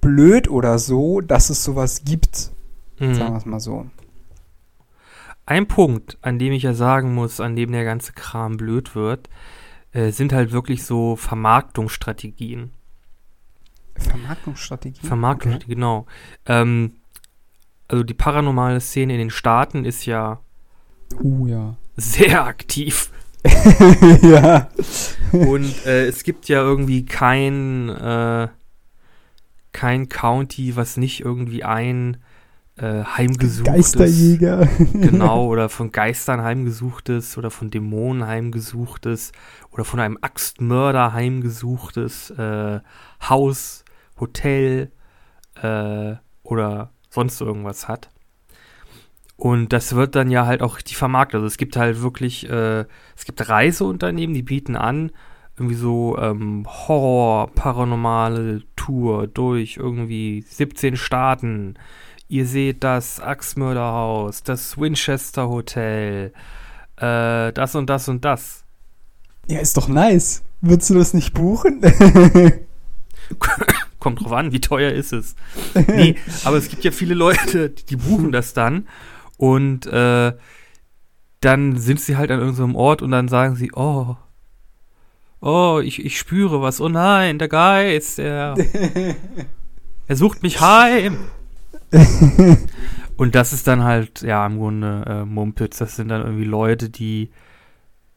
blöd 0.00 0.48
oder 0.48 0.78
so, 0.78 1.20
dass 1.20 1.48
es 1.48 1.64
sowas 1.64 2.02
gibt. 2.04 2.50
Mhm. 2.98 3.14
Sagen 3.14 3.32
wir 3.32 3.38
es 3.38 3.46
mal 3.46 3.60
so. 3.60 3.86
Ein 5.46 5.66
Punkt, 5.66 6.18
an 6.20 6.38
dem 6.38 6.52
ich 6.52 6.62
ja 6.62 6.74
sagen 6.74 7.14
muss, 7.14 7.40
an 7.40 7.56
dem 7.56 7.72
der 7.72 7.84
ganze 7.84 8.12
Kram 8.12 8.56
blöd 8.56 8.94
wird, 8.94 9.30
äh, 9.92 10.10
sind 10.10 10.32
halt 10.32 10.52
wirklich 10.52 10.84
so 10.84 11.16
Vermarktungsstrategien. 11.16 12.72
Vermarktungsstrategie. 13.96 15.06
Vermarktungsstrategien, 15.06 15.74
genau. 15.76 16.06
Ähm, 16.46 16.92
also 17.88 18.04
die 18.04 18.14
paranormale 18.14 18.80
Szene 18.80 19.14
in 19.14 19.18
den 19.18 19.30
Staaten 19.30 19.84
ist 19.84 20.04
ja 20.04 20.40
Uh, 21.20 21.46
ja. 21.48 21.76
sehr 21.96 22.44
aktiv. 22.44 23.10
ja. 24.22 24.68
Und 25.32 25.86
äh, 25.86 26.06
es 26.06 26.24
gibt 26.24 26.48
ja 26.48 26.60
irgendwie 26.60 27.04
kein, 27.04 27.88
äh, 27.88 28.48
kein 29.72 30.08
County, 30.08 30.76
was 30.76 30.96
nicht 30.96 31.20
irgendwie 31.20 31.64
ein 31.64 32.18
äh, 32.76 33.04
heimgesuchtes, 33.04 33.72
Geisterjäger. 33.74 34.66
genau, 34.92 35.46
oder 35.46 35.68
von 35.68 35.92
Geistern 35.92 36.42
heimgesuchtes 36.42 37.36
oder 37.36 37.50
von 37.50 37.70
Dämonen 37.70 38.26
heimgesuchtes 38.26 39.32
oder 39.70 39.84
von 39.84 40.00
einem 40.00 40.18
Axtmörder 40.20 41.12
heimgesuchtes 41.12 42.30
äh, 42.30 42.80
Haus, 43.28 43.84
Hotel 44.18 44.90
äh, 45.62 46.14
oder 46.42 46.90
sonst 47.10 47.40
irgendwas 47.40 47.88
hat. 47.88 48.10
Und 49.40 49.72
das 49.72 49.94
wird 49.94 50.16
dann 50.16 50.30
ja 50.30 50.44
halt 50.44 50.60
auch 50.60 50.76
richtig 50.76 50.98
vermarktet. 50.98 51.36
Also 51.36 51.46
es 51.46 51.56
gibt 51.56 51.74
halt 51.74 52.02
wirklich, 52.02 52.46
äh, 52.50 52.84
es 53.16 53.24
gibt 53.24 53.48
Reiseunternehmen, 53.48 54.34
die 54.34 54.42
bieten 54.42 54.76
an, 54.76 55.12
irgendwie 55.56 55.76
so 55.76 56.18
ähm, 56.18 56.66
Horror, 56.68 57.50
paranormale 57.54 58.64
Tour 58.76 59.28
durch 59.28 59.78
irgendwie 59.78 60.44
17 60.46 60.98
Staaten. 60.98 61.76
Ihr 62.28 62.44
seht 62.44 62.84
das 62.84 63.18
Axtmörderhaus, 63.18 64.42
das 64.42 64.76
Winchester 64.76 65.48
Hotel, 65.48 66.34
äh, 66.98 67.50
das 67.54 67.74
und 67.74 67.88
das 67.88 68.10
und 68.10 68.26
das. 68.26 68.64
Ja, 69.46 69.60
ist 69.60 69.78
doch 69.78 69.88
nice. 69.88 70.42
Würdest 70.60 70.90
du 70.90 70.94
das 70.96 71.14
nicht 71.14 71.32
buchen? 71.32 71.80
Kommt 74.00 74.20
drauf 74.20 74.32
an, 74.32 74.52
wie 74.52 74.60
teuer 74.60 74.92
ist 74.92 75.14
es. 75.14 75.34
Nee, 75.88 76.16
aber 76.44 76.58
es 76.58 76.68
gibt 76.68 76.84
ja 76.84 76.90
viele 76.90 77.14
Leute, 77.14 77.70
die, 77.70 77.86
die 77.86 77.96
buchen 77.96 78.32
das 78.32 78.52
dann 78.52 78.86
und 79.40 79.86
äh, 79.86 80.34
dann 81.40 81.78
sind 81.78 81.98
sie 81.98 82.18
halt 82.18 82.30
an 82.30 82.40
irgendeinem 82.40 82.76
Ort 82.76 83.00
und 83.00 83.10
dann 83.10 83.26
sagen 83.26 83.56
sie, 83.56 83.72
oh, 83.74 84.16
oh, 85.40 85.80
ich, 85.82 86.04
ich 86.04 86.18
spüre 86.18 86.60
was, 86.60 86.78
oh 86.78 86.90
nein, 86.90 87.38
der 87.38 87.48
Geist, 87.48 88.18
der, 88.18 88.54
er 90.06 90.16
sucht 90.16 90.42
mich 90.42 90.60
heim. 90.60 91.16
und 93.16 93.34
das 93.34 93.54
ist 93.54 93.66
dann 93.66 93.82
halt, 93.82 94.20
ja, 94.20 94.44
im 94.44 94.58
Grunde 94.58 95.04
äh, 95.06 95.24
Mumpitz, 95.24 95.78
das 95.78 95.96
sind 95.96 96.08
dann 96.08 96.20
irgendwie 96.20 96.44
Leute, 96.44 96.90
die 96.90 97.30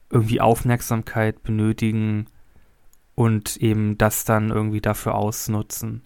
irgendwie 0.10 0.42
Aufmerksamkeit 0.42 1.42
benötigen 1.42 2.28
und 3.16 3.56
eben 3.56 3.98
das 3.98 4.26
dann 4.26 4.50
irgendwie 4.50 4.82
dafür 4.82 5.16
ausnutzen. 5.16 6.02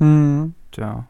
Mhm. 0.00 0.54
Ja. 0.74 1.06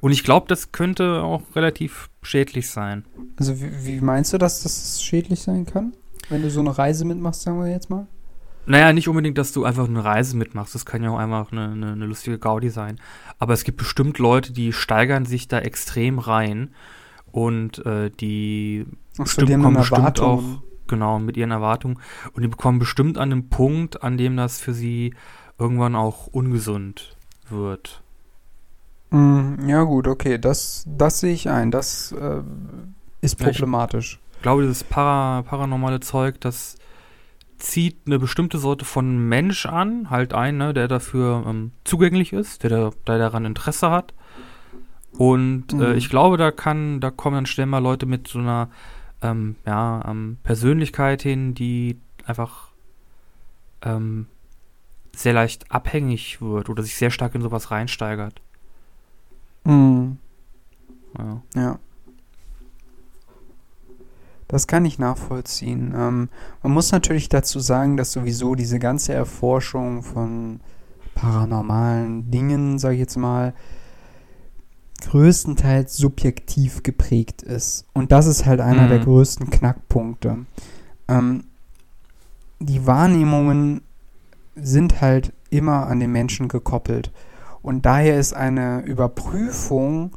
Und 0.00 0.12
ich 0.12 0.24
glaube, 0.24 0.46
das 0.48 0.72
könnte 0.72 1.22
auch 1.22 1.42
relativ 1.54 2.10
schädlich 2.22 2.70
sein. 2.70 3.04
Also 3.36 3.60
wie, 3.60 3.86
wie 3.86 4.00
meinst 4.00 4.32
du, 4.32 4.38
dass 4.38 4.62
das 4.62 5.02
schädlich 5.02 5.40
sein 5.40 5.66
kann? 5.66 5.92
Wenn 6.28 6.42
du 6.42 6.50
so 6.50 6.60
eine 6.60 6.76
Reise 6.76 7.04
mitmachst, 7.04 7.42
sagen 7.42 7.60
wir 7.60 7.70
jetzt 7.70 7.90
mal? 7.90 8.06
Naja, 8.66 8.92
nicht 8.92 9.08
unbedingt, 9.08 9.38
dass 9.38 9.52
du 9.52 9.64
einfach 9.64 9.88
eine 9.88 10.04
Reise 10.04 10.36
mitmachst. 10.36 10.74
Das 10.74 10.84
kann 10.84 11.02
ja 11.02 11.10
auch 11.10 11.18
einfach 11.18 11.52
eine, 11.52 11.68
eine, 11.68 11.92
eine 11.92 12.06
lustige 12.06 12.38
Gaudi 12.38 12.70
sein. 12.70 12.98
Aber 13.38 13.54
es 13.54 13.62
gibt 13.62 13.78
bestimmt 13.78 14.18
Leute, 14.18 14.52
die 14.52 14.72
steigern 14.72 15.24
sich 15.24 15.46
da 15.46 15.60
extrem 15.60 16.18
rein 16.18 16.70
und 17.30 17.84
äh, 17.86 18.10
die 18.10 18.86
Ach 19.18 19.24
bestimmt 19.24 19.62
kommen 19.62 19.76
bestimmt 19.76 20.20
auch 20.20 20.42
genau 20.88 21.18
mit 21.18 21.36
ihren 21.36 21.50
Erwartungen 21.52 21.98
und 22.32 22.42
die 22.42 22.48
bekommen 22.48 22.78
bestimmt 22.78 23.18
an 23.18 23.30
einem 23.30 23.48
Punkt, 23.48 24.02
an 24.02 24.16
dem 24.16 24.36
das 24.36 24.60
für 24.60 24.74
sie 24.74 25.14
irgendwann 25.58 25.94
auch 25.94 26.26
ungesund 26.26 27.16
wird. 27.48 28.02
Mm, 29.10 29.68
ja 29.68 29.82
gut, 29.84 30.08
okay, 30.08 30.38
das, 30.38 30.84
das 30.86 31.20
sehe 31.20 31.32
ich 31.32 31.48
ein. 31.48 31.70
Das 31.70 32.12
äh, 32.12 32.42
ist 33.20 33.40
Ja, 33.40 33.48
ich- 33.48 33.56
problematisch. 33.56 34.18
Ich 34.36 34.42
glaube, 34.42 34.62
dieses 34.62 34.84
para 34.84 35.42
paranormale 35.42 36.00
Zeug, 36.00 36.40
das 36.40 36.76
zieht 37.58 37.96
eine 38.06 38.18
bestimmte 38.18 38.58
Sorte 38.58 38.84
von 38.84 39.28
Mensch 39.28 39.64
an, 39.66 40.10
halt 40.10 40.34
ein, 40.34 40.58
ne, 40.58 40.74
der 40.74 40.88
dafür 40.88 41.44
ähm, 41.46 41.72
zugänglich 41.84 42.32
ist, 42.34 42.62
der, 42.62 42.70
da, 42.70 42.90
der 43.06 43.18
daran 43.18 43.44
Interesse 43.46 43.90
hat. 43.90 44.12
Und 45.16 45.72
äh, 45.72 45.92
Mhm. 45.92 45.96
ich 45.96 46.10
glaube, 46.10 46.36
da 46.36 46.50
kann, 46.50 47.00
da 47.00 47.10
kommen 47.10 47.36
dann 47.36 47.46
schnell 47.46 47.66
mal 47.66 47.78
Leute 47.78 48.04
mit 48.04 48.28
so 48.28 48.38
einer 48.38 48.68
ähm, 49.22 49.56
ja, 49.64 50.04
ähm, 50.06 50.36
Persönlichkeit 50.44 51.22
hin, 51.22 51.54
die 51.54 51.98
einfach 52.26 52.68
ähm, 53.82 54.26
sehr 55.16 55.32
leicht 55.32 55.72
abhängig 55.72 56.42
wird 56.42 56.68
oder 56.68 56.82
sich 56.82 56.96
sehr 56.96 57.10
stark 57.10 57.34
in 57.34 57.40
sowas 57.40 57.70
reinsteigert. 57.70 58.42
Mm, 59.66 60.18
Ja. 61.18 61.42
ja. 61.54 61.78
Das 64.48 64.66
kann 64.68 64.84
ich 64.84 64.98
nachvollziehen. 65.00 65.92
Ähm, 65.96 66.28
man 66.62 66.72
muss 66.72 66.92
natürlich 66.92 67.28
dazu 67.28 67.58
sagen, 67.58 67.96
dass 67.96 68.12
sowieso 68.12 68.54
diese 68.54 68.78
ganze 68.78 69.12
Erforschung 69.12 70.02
von 70.04 70.60
paranormalen 71.16 72.30
Dingen, 72.30 72.78
sage 72.78 72.94
ich 72.94 73.00
jetzt 73.00 73.16
mal, 73.16 73.54
größtenteils 75.02 75.96
subjektiv 75.96 76.82
geprägt 76.82 77.42
ist. 77.42 77.86
Und 77.92 78.12
das 78.12 78.26
ist 78.26 78.46
halt 78.46 78.60
einer 78.60 78.84
Mhm. 78.84 78.88
der 78.88 78.98
größten 79.00 79.50
Knackpunkte. 79.50 80.38
Ähm, 81.08 81.44
die 82.60 82.86
Wahrnehmungen 82.86 83.82
sind 84.54 85.00
halt 85.00 85.32
immer 85.50 85.86
an 85.88 86.00
den 86.00 86.12
Menschen 86.12 86.48
gekoppelt. 86.48 87.10
Und 87.66 87.84
daher 87.84 88.16
ist 88.16 88.32
eine 88.32 88.82
Überprüfung 88.82 90.12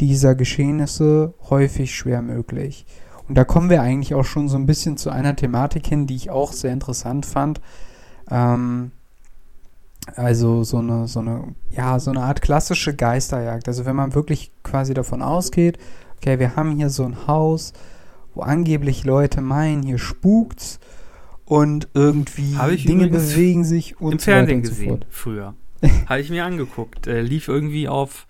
dieser 0.00 0.36
Geschehnisse 0.36 1.34
häufig 1.50 1.92
schwer 1.92 2.22
möglich. 2.22 2.86
Und 3.28 3.36
da 3.36 3.42
kommen 3.42 3.68
wir 3.68 3.82
eigentlich 3.82 4.14
auch 4.14 4.24
schon 4.24 4.48
so 4.48 4.56
ein 4.56 4.66
bisschen 4.66 4.96
zu 4.96 5.10
einer 5.10 5.34
Thematik 5.34 5.88
hin, 5.88 6.06
die 6.06 6.14
ich 6.14 6.30
auch 6.30 6.52
sehr 6.52 6.72
interessant 6.72 7.26
fand. 7.26 7.60
Ähm, 8.30 8.92
also 10.14 10.62
so 10.62 10.78
eine, 10.78 11.08
so 11.08 11.18
eine, 11.18 11.56
ja, 11.72 11.98
so 11.98 12.12
eine 12.12 12.22
Art 12.22 12.42
klassische 12.42 12.94
Geisterjagd. 12.94 13.66
Also 13.66 13.86
wenn 13.86 13.96
man 13.96 14.14
wirklich 14.14 14.52
quasi 14.62 14.94
davon 14.94 15.20
ausgeht, 15.20 15.78
okay, 16.18 16.38
wir 16.38 16.54
haben 16.54 16.76
hier 16.76 16.90
so 16.90 17.02
ein 17.02 17.26
Haus, 17.26 17.72
wo 18.34 18.42
angeblich 18.42 19.02
Leute 19.02 19.40
meinen, 19.40 19.82
hier 19.82 19.98
spukt's 19.98 20.78
und 21.44 21.88
irgendwie 21.92 22.56
Dinge 22.86 23.08
bewegen 23.08 23.64
sich 23.64 24.00
und 24.00 24.12
Im 24.12 24.18
so 24.20 24.26
weiter 24.28 24.46
Fernsehen 24.46 24.58
und 24.58 24.64
so 24.64 24.70
gesehen, 24.70 25.04
früher. 25.10 25.54
Habe 26.08 26.20
ich 26.20 26.30
mir 26.30 26.44
angeguckt. 26.44 27.06
Äh, 27.06 27.20
lief 27.22 27.48
irgendwie 27.48 27.88
auf 27.88 28.26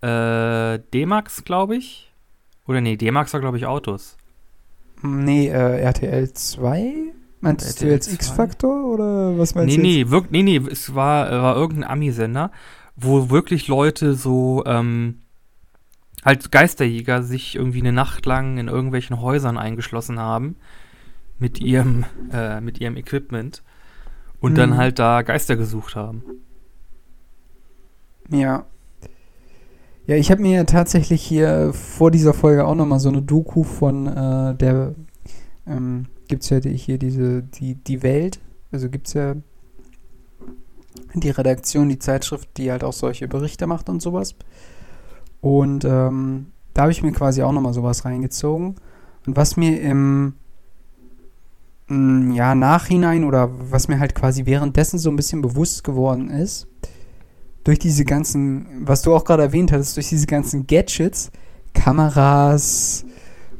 äh, 0.00 0.78
D-Max, 0.92 1.44
glaube 1.44 1.76
ich. 1.76 2.12
Oder 2.66 2.80
nee, 2.80 2.96
D-Max 2.96 3.32
war, 3.32 3.40
glaube 3.40 3.56
ich, 3.58 3.66
Autos. 3.66 4.16
Nee, 5.02 5.48
äh, 5.48 5.80
RTL 5.80 6.32
2? 6.32 6.94
Meinst 7.40 7.66
RTL 7.68 7.88
du 7.88 7.92
jetzt 7.94 8.06
2? 8.06 8.14
X-Factor 8.14 8.86
oder 8.86 9.38
was 9.38 9.54
meinst 9.54 9.76
Nee, 9.76 9.76
du? 9.76 9.82
nee, 9.82 10.10
wirk 10.10 10.30
nee, 10.30 10.42
nee, 10.42 10.56
es 10.70 10.94
war, 10.94 11.28
äh, 11.30 11.42
war 11.42 11.56
irgendein 11.56 11.90
Ami-Sender, 11.90 12.50
wo 12.96 13.28
wirklich 13.30 13.68
Leute 13.68 14.14
so, 14.14 14.62
ähm, 14.66 15.18
halt 16.24 16.50
Geisterjäger 16.50 17.22
sich 17.22 17.54
irgendwie 17.54 17.80
eine 17.80 17.92
Nacht 17.92 18.24
lang 18.24 18.56
in 18.56 18.68
irgendwelchen 18.68 19.20
Häusern 19.20 19.58
eingeschlossen 19.58 20.18
haben 20.18 20.56
mit 21.38 21.60
ihrem, 21.60 22.06
äh, 22.32 22.62
mit 22.62 22.80
ihrem 22.80 22.96
Equipment 22.96 23.62
und 24.40 24.52
Mhm. 24.52 24.56
dann 24.56 24.76
halt 24.78 24.98
da 24.98 25.20
Geister 25.22 25.56
gesucht 25.56 25.96
haben. 25.96 26.22
Ja. 28.30 28.66
Ja, 30.06 30.16
ich 30.16 30.30
habe 30.30 30.42
mir 30.42 30.66
tatsächlich 30.66 31.22
hier 31.22 31.72
vor 31.72 32.10
dieser 32.10 32.34
Folge 32.34 32.66
auch 32.66 32.74
nochmal 32.74 33.00
so 33.00 33.08
eine 33.08 33.22
Doku 33.22 33.62
von 33.62 34.06
äh, 34.06 34.54
der, 34.54 34.94
ähm, 35.66 36.06
gibt's 36.28 36.50
ja 36.50 36.58
hier 36.58 36.98
diese, 36.98 37.42
die, 37.42 37.76
die 37.76 38.02
Welt, 38.02 38.38
also 38.70 38.90
gibt's 38.90 39.14
ja 39.14 39.34
die 41.14 41.30
Redaktion, 41.30 41.88
die 41.88 41.98
Zeitschrift, 41.98 42.48
die 42.56 42.70
halt 42.70 42.84
auch 42.84 42.92
solche 42.92 43.28
Berichte 43.28 43.66
macht 43.66 43.88
und 43.88 44.02
sowas. 44.02 44.34
Und 45.40 45.84
ähm, 45.84 46.46
da 46.72 46.82
habe 46.82 46.92
ich 46.92 47.02
mir 47.02 47.12
quasi 47.12 47.42
auch 47.42 47.52
nochmal 47.52 47.72
sowas 47.74 48.04
reingezogen. 48.04 48.76
Und 49.26 49.36
was 49.36 49.56
mir 49.56 49.80
im 49.80 50.34
mm, 51.88 52.32
ja, 52.32 52.54
Nachhinein 52.54 53.24
oder 53.24 53.50
was 53.70 53.88
mir 53.88 53.98
halt 53.98 54.14
quasi 54.14 54.46
währenddessen 54.46 54.98
so 54.98 55.10
ein 55.10 55.16
bisschen 55.16 55.40
bewusst 55.40 55.84
geworden 55.84 56.30
ist, 56.30 56.66
durch 57.64 57.78
diese 57.78 58.04
ganzen, 58.04 58.66
was 58.84 59.02
du 59.02 59.14
auch 59.14 59.24
gerade 59.24 59.42
erwähnt 59.42 59.72
hattest, 59.72 59.96
durch 59.96 60.08
diese 60.08 60.26
ganzen 60.26 60.66
Gadgets, 60.66 61.30
Kameras, 61.72 63.04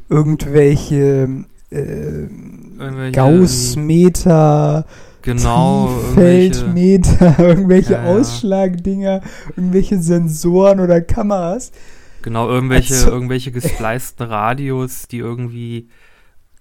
irgendwelche, 0.09 1.45
äh, 1.71 2.27
Irgendwelche- 2.77 3.11
Gaussmeter, 3.13 4.85
Genau. 5.21 5.87
Feldmeter, 6.13 7.39
irgendwelche 7.39 7.93
Ja, 7.93 8.03
ja. 8.05 8.19
Ausschlagdinger, 8.19 9.21
irgendwelche 9.55 9.99
Sensoren 9.99 10.79
oder 10.79 11.01
Kameras. 11.01 11.71
Genau, 12.21 12.47
irgendwelche, 12.49 12.93
Also- 12.93 13.09
irgendwelche 13.09 13.51
gespleisten 13.53 14.25
Radios, 14.27 15.07
die 15.07 15.17
irgendwie 15.19 15.89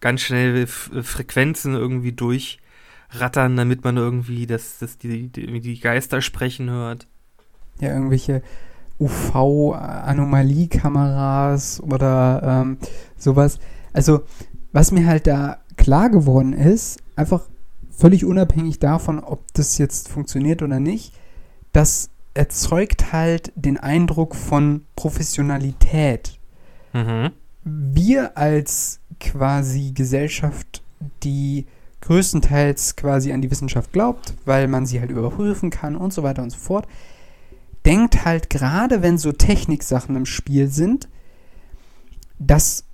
ganz 0.01 0.23
schnell 0.23 0.67
Frequenzen 0.67 1.75
irgendwie 1.75 2.13
durchrattern, 2.13 3.57
damit 3.57 3.85
man 3.85 3.97
irgendwie 3.97 4.47
das, 4.47 4.79
das 4.79 4.99
die, 4.99 5.29
die, 5.29 5.61
die 5.61 5.81
Geister 5.81 6.21
sprechen 6.23 6.71
hört. 6.71 7.07
Ja, 7.81 7.93
irgendwelche 7.93 8.43
UV-Anomaliekameras 9.01 11.81
oder 11.81 12.43
ähm, 12.45 12.79
sowas. 13.17 13.59
Also, 13.93 14.23
was 14.73 14.93
mir 14.93 15.07
halt 15.07 15.27
da 15.27 15.59
klar 15.77 16.11
geworden 16.11 16.53
ist, 16.53 17.01
einfach 17.17 17.43
völlig 17.91 18.25
unabhängig 18.25 18.79
davon, 18.79 19.19
ob 19.21 19.43
das 19.55 19.79
jetzt 19.79 20.09
funktioniert 20.09 20.63
oder 20.63 20.79
nicht, 20.81 21.13
das 21.73 22.11
erzeugt 22.35 23.13
halt 23.13 23.53
den 23.55 23.79
Eindruck 23.79 24.35
von 24.35 24.85
Professionalität. 24.97 26.39
Mhm. 26.93 27.31
wir 27.65 28.39
als 28.39 29.01
quasi 29.19 29.93
Gesellschaft, 29.93 30.83
die 31.23 31.67
größtenteils 32.03 32.97
quasi 32.97 33.33
an 33.33 33.43
die 33.43 33.51
Wissenschaft 33.51 33.93
glaubt, 33.93 34.35
weil 34.45 34.69
man 34.69 34.87
sie 34.87 35.01
halt 35.01 35.11
überprüfen 35.11 35.71
kann 35.71 35.97
und 35.97 36.13
so 36.13 36.23
weiter 36.23 36.43
und 36.43 36.51
so 36.51 36.59
fort, 36.59 36.87
denkt 37.85 38.25
halt 38.25 38.51
gerade, 38.51 39.03
wenn 39.03 39.19
so 39.19 39.33
Techniksachen 39.33 40.17
im 40.17 40.27
Spiel 40.27 40.69
sind, 40.69 41.09
das 42.39 42.85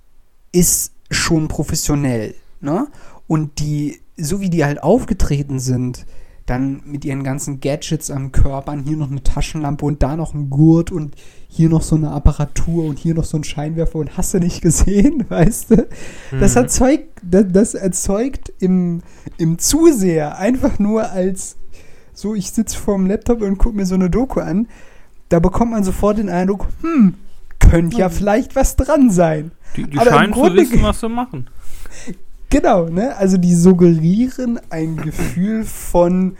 ist 0.51 0.93
schon 1.09 1.47
professionell, 1.47 2.35
ne? 2.59 2.87
Und 3.27 3.59
die, 3.59 4.01
so 4.17 4.41
wie 4.41 4.49
die 4.49 4.65
halt 4.65 4.83
aufgetreten 4.83 5.59
sind, 5.59 6.05
dann 6.45 6.81
mit 6.85 7.05
ihren 7.05 7.23
ganzen 7.23 7.61
Gadgets 7.61 8.11
am 8.11 8.31
Körper, 8.33 8.75
hier 8.83 8.97
noch 8.97 9.09
eine 9.09 9.23
Taschenlampe 9.23 9.85
und 9.85 10.03
da 10.03 10.17
noch 10.17 10.33
ein 10.33 10.49
Gurt 10.49 10.91
und 10.91 11.15
hier 11.47 11.69
noch 11.69 11.81
so 11.81 11.95
eine 11.95 12.11
Apparatur 12.11 12.85
und 12.85 12.99
hier 12.99 13.13
noch 13.13 13.23
so 13.23 13.37
ein 13.37 13.43
Scheinwerfer 13.45 13.99
und 13.99 14.17
hast 14.17 14.33
du 14.33 14.39
nicht 14.39 14.61
gesehen, 14.61 15.23
weißt 15.29 15.71
du? 15.71 15.87
Das 16.39 16.55
Mhm. 16.55 16.61
erzeugt, 16.61 17.07
das, 17.23 17.45
das 17.53 17.73
erzeugt 17.73 18.51
im, 18.59 19.01
im 19.37 19.59
Zuseher 19.59 20.37
einfach 20.37 20.77
nur 20.79 21.09
als 21.11 21.55
so, 22.21 22.35
ich 22.35 22.51
sitze 22.51 22.77
vorm 22.77 23.07
Laptop 23.07 23.41
und 23.41 23.57
gucke 23.57 23.75
mir 23.75 23.85
so 23.85 23.95
eine 23.95 24.09
Doku 24.09 24.39
an, 24.39 24.67
da 25.29 25.39
bekommt 25.39 25.71
man 25.71 25.83
sofort 25.83 26.17
den 26.17 26.29
Eindruck, 26.29 26.67
hm, 26.81 27.15
könnte 27.59 27.97
ja 27.97 28.09
vielleicht 28.09 28.55
was 28.55 28.75
dran 28.75 29.09
sein. 29.09 29.51
Die, 29.75 29.85
die 29.85 29.97
Aber 29.97 30.11
im 30.11 30.15
scheinen 30.15 30.33
zu 30.33 30.55
wissen, 30.55 30.83
was 30.83 30.99
sie 30.99 31.09
machen. 31.09 31.49
Genau, 32.49 32.89
ne? 32.89 33.15
Also 33.15 33.37
die 33.37 33.55
suggerieren 33.55 34.59
ein 34.69 34.97
Gefühl 34.97 35.63
von 35.63 36.35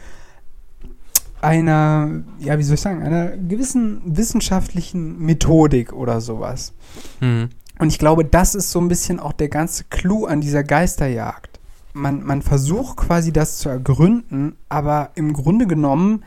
einer, 1.40 2.22
ja, 2.38 2.58
wie 2.58 2.62
soll 2.62 2.74
ich 2.74 2.80
sagen, 2.80 3.02
einer 3.02 3.36
gewissen 3.36 4.02
wissenschaftlichen 4.04 5.18
Methodik 5.18 5.92
oder 5.92 6.20
sowas. 6.20 6.74
Mhm. 7.20 7.48
Und 7.78 7.88
ich 7.88 7.98
glaube, 7.98 8.24
das 8.24 8.54
ist 8.54 8.70
so 8.70 8.80
ein 8.80 8.88
bisschen 8.88 9.18
auch 9.18 9.32
der 9.32 9.48
ganze 9.48 9.84
Clou 9.84 10.26
an 10.26 10.40
dieser 10.40 10.62
Geisterjagd. 10.62 11.51
Man, 11.92 12.22
man 12.22 12.42
versucht 12.42 12.96
quasi 12.96 13.32
das 13.32 13.58
zu 13.58 13.68
ergründen, 13.68 14.56
aber 14.68 15.10
im 15.14 15.32
Grunde 15.32 15.66
genommen 15.66 16.24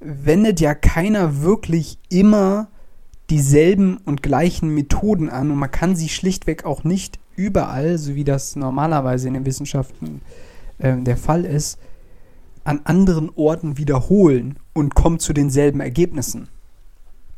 wendet 0.00 0.60
ja 0.60 0.74
keiner 0.74 1.42
wirklich 1.42 1.98
immer 2.08 2.68
dieselben 3.30 3.96
und 3.98 4.22
gleichen 4.22 4.74
Methoden 4.74 5.30
an 5.30 5.50
und 5.50 5.58
man 5.58 5.70
kann 5.70 5.96
sie 5.96 6.08
schlichtweg 6.08 6.64
auch 6.64 6.84
nicht 6.84 7.18
überall, 7.36 7.98
so 7.98 8.14
wie 8.14 8.24
das 8.24 8.54
normalerweise 8.56 9.28
in 9.28 9.34
den 9.34 9.46
Wissenschaften 9.46 10.20
äh, 10.78 10.96
der 10.96 11.16
Fall 11.16 11.44
ist, 11.44 11.78
an 12.64 12.80
anderen 12.84 13.30
Orten 13.34 13.78
wiederholen 13.78 14.58
und 14.72 14.94
kommt 14.94 15.22
zu 15.22 15.32
denselben 15.32 15.80
Ergebnissen. 15.80 16.48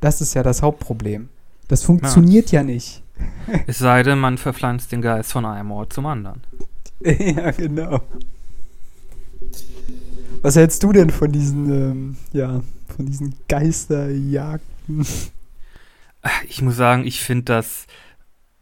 Das 0.00 0.20
ist 0.20 0.34
ja 0.34 0.42
das 0.42 0.62
Hauptproblem. 0.62 1.28
Das 1.68 1.82
funktioniert 1.82 2.52
ja 2.52 2.62
nicht. 2.62 3.02
Es 3.66 3.78
sei 3.78 4.02
denn, 4.02 4.18
man 4.18 4.38
verpflanzt 4.38 4.92
den 4.92 5.02
Geist 5.02 5.32
von 5.32 5.44
einem 5.44 5.70
Ort 5.70 5.92
zum 5.92 6.06
anderen. 6.06 6.42
ja, 7.37 7.50
genau. 7.50 8.00
Was 10.42 10.56
hältst 10.56 10.82
du 10.82 10.92
denn 10.92 11.11
von 11.11 11.30
diesen, 11.32 11.70
ähm, 11.70 12.16
ja, 12.32 12.62
von 12.94 13.06
diesen 13.06 13.35
Geisterjagden? 13.48 15.06
Ich 16.48 16.61
muss 16.61 16.74
sagen, 16.74 17.06
ich 17.06 17.20
finde 17.20 17.44
das, 17.44 17.87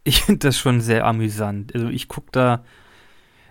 ich 0.03 0.21
finde 0.21 0.47
das 0.47 0.55
schon 0.55 0.81
sehr 0.81 1.03
amüsant. 1.03 1.73
Also 1.73 1.87
ich 1.87 2.07
gucke 2.07 2.29
da, 2.31 2.63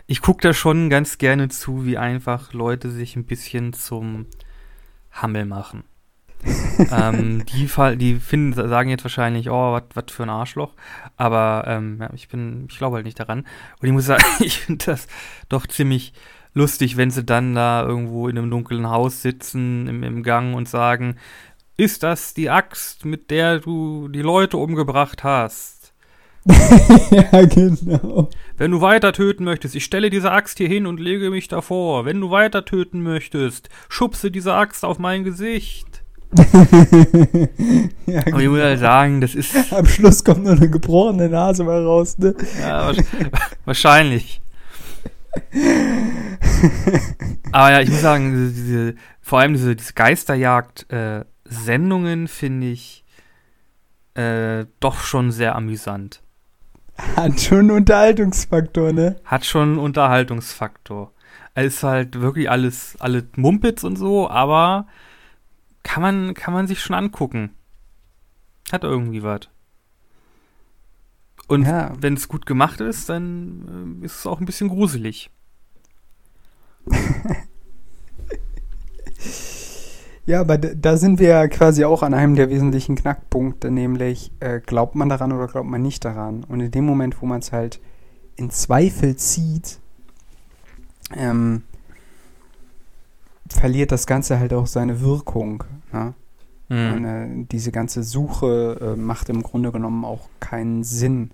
ich 0.07 0.21
gucke 0.21 0.41
da 0.41 0.55
schon 0.55 0.89
ganz 0.89 1.19
gerne 1.19 1.49
zu, 1.49 1.85
wie 1.85 1.99
einfach 1.99 2.53
Leute 2.53 2.93
sich 2.93 3.17
ein 3.17 3.25
bisschen 3.25 3.73
zum 3.73 4.27
Hammel 5.11 5.47
machen. 5.47 5.83
Ähm, 6.91 7.45
die, 7.47 7.69
die 7.97 8.15
finden, 8.17 8.69
sagen 8.69 8.91
jetzt 8.91 9.05
wahrscheinlich, 9.05 9.51
oh, 9.51 9.81
was 9.95 10.05
für 10.11 10.25
ein 10.25 10.31
Arschloch. 10.31 10.75
Aber 11.17 11.65
ähm, 11.67 11.99
ja, 12.01 12.11
ich 12.15 12.29
bin, 12.29 12.67
ich 12.71 12.79
glaube 12.79 12.97
halt 12.97 13.07
nicht 13.07 13.19
daran. 13.19 13.41
Und 13.81 13.89
ich 13.89 13.93
muss 13.93 14.07
sagen, 14.07 14.25
ich 14.41 14.59
finde 14.59 14.85
das 14.87 15.07
doch 15.49 15.67
ziemlich 15.67 16.13
lustig, 16.55 16.97
wenn 16.97 17.11
sie 17.11 17.25
dann 17.25 17.55
da 17.55 17.85
irgendwo 17.85 18.29
in 18.29 18.39
einem 18.39 18.51
dunklen 18.51 18.89
Haus 18.89 19.23
sitzen, 19.23 19.89
im, 19.89 20.03
im 20.03 20.23
Gang 20.23 20.55
und 20.55 20.69
sagen, 20.69 21.17
ist 21.77 22.03
das 22.03 22.35
die 22.35 22.51
Axt, 22.51 23.05
mit 23.05 23.31
der 23.31 23.59
du 23.59 24.09
die 24.09 24.23
Leute 24.23 24.57
umgebracht 24.57 25.25
hast? 25.25 25.75
ja, 27.11 27.47
genau. 27.47 28.29
Wenn 28.57 28.71
du 28.71 28.81
weiter 28.81 29.13
töten 29.13 29.45
möchtest, 29.45 29.75
ich 29.75 29.85
stelle 29.85 30.11
diese 30.11 30.31
Axt 30.31 30.59
hier 30.59 30.69
hin 30.69 30.87
und 30.87 31.01
lege 31.01 31.31
mich 31.31 31.49
davor. 31.49 32.05
Wenn 32.05 32.21
du 32.21 32.31
weiter 32.31 32.65
töten 32.65 33.03
möchtest, 33.03 33.71
schubse 33.89 34.31
diese 34.31 34.55
Axt 34.55 34.85
auf 34.85 34.99
mein 34.99 35.25
Gesicht. 35.25 35.94
ja, 38.07 38.21
Aber 38.27 38.41
ich 38.41 38.49
muss 38.49 38.61
halt 38.61 38.81
sagen, 38.81 39.21
das 39.21 39.35
ist 39.35 39.55
Am 39.73 39.87
Schluss 39.87 40.25
kommt 40.25 40.45
nur 40.45 40.55
eine 40.55 40.69
gebrochene 40.69 41.29
Nase 41.29 41.63
mal 41.65 41.85
raus, 41.85 42.19
ne? 42.19 42.35
ja, 42.61 42.89
wahrsch- 42.91 43.05
wahrscheinlich. 43.65 44.41
Aber 47.53 47.71
ja, 47.73 47.81
ich 47.81 47.91
muss 47.91 48.01
sagen, 48.01 48.33
diese, 48.33 48.53
diese, 48.53 48.95
vor 49.21 49.41
allem 49.41 49.53
diese, 49.55 49.75
diese 49.77 49.93
Geisterjagd-Sendungen 49.95 52.29
finde 52.29 52.69
ich 52.69 53.05
äh, 54.15 54.65
doch 54.81 55.01
schon 55.01 55.31
sehr 55.33 55.55
amüsant. 55.57 56.23
Hat 57.17 57.41
schon 57.41 57.59
einen 57.61 57.71
Unterhaltungsfaktor, 57.73 58.93
ne? 58.93 59.17
Hat 59.25 59.45
schon 59.45 59.71
einen 59.71 59.79
Unterhaltungsfaktor. 59.79 61.11
Es 61.55 61.75
ist 61.77 61.83
halt 61.83 62.21
wirklich 62.21 62.49
alles, 62.51 62.97
alle 63.01 63.25
Mumpitz 63.37 63.83
und 63.85 63.97
so, 63.97 64.29
aber 64.31 64.87
kann 65.85 66.03
man, 66.03 66.35
kann 66.35 66.53
man 66.53 66.67
sich 66.67 66.81
schon 66.81 66.97
angucken. 66.97 67.51
Hat 68.73 68.83
irgendwie 68.83 69.23
was. 69.23 69.49
Und 71.47 71.67
Ja. 71.67 71.93
wenn 72.01 72.15
es 72.15 72.27
gut 72.27 72.47
gemacht 72.47 72.81
ist, 72.81 73.09
dann 73.09 74.01
äh, 74.03 74.07
ist 74.07 74.19
es 74.19 74.27
auch 74.27 74.41
ein 74.41 74.47
bisschen 74.47 74.69
gruselig. 74.69 75.31
Ja, 80.27 80.41
aber 80.41 80.57
da 80.57 80.97
sind 80.97 81.19
wir 81.21 81.29
ja 81.29 81.49
quasi 81.49 81.85
auch 81.85 82.03
an 82.03 82.15
einem 82.15 82.35
der 82.35 82.49
wesentlichen 82.49 82.97
Knackpunkte, 82.97 83.71
nämlich 83.71 84.33
äh, 84.41 84.61
glaubt 84.61 84.95
man 84.95 85.11
daran 85.11 85.33
oder 85.33 85.49
glaubt 85.49 85.69
man 85.69 85.83
nicht 85.83 86.03
daran. 86.03 86.45
Und 86.45 86.61
in 86.61 86.71
dem 86.71 86.87
Moment, 86.87 87.21
wo 87.21 87.27
man 87.27 87.41
es 87.41 87.53
halt 87.53 87.79
in 88.37 88.49
Zweifel 88.51 89.17
zieht, 89.17 89.81
ähm, 91.15 91.63
verliert 93.55 93.93
das 93.93 94.07
Ganze 94.07 94.39
halt 94.39 94.53
auch 94.53 94.67
seine 94.67 95.01
Wirkung. 95.01 95.65
Ne? 95.93 96.15
Hm. 96.69 96.93
Und, 96.95 97.05
äh, 97.05 97.47
diese 97.51 97.73
ganze 97.73 98.03
Suche 98.03 98.79
äh, 98.81 98.97
macht 98.97 99.29
im 99.29 99.43
Grunde 99.43 99.73
genommen 99.73 100.05
auch 100.05 100.29
keinen 100.41 100.83
Sinn. 100.83 101.31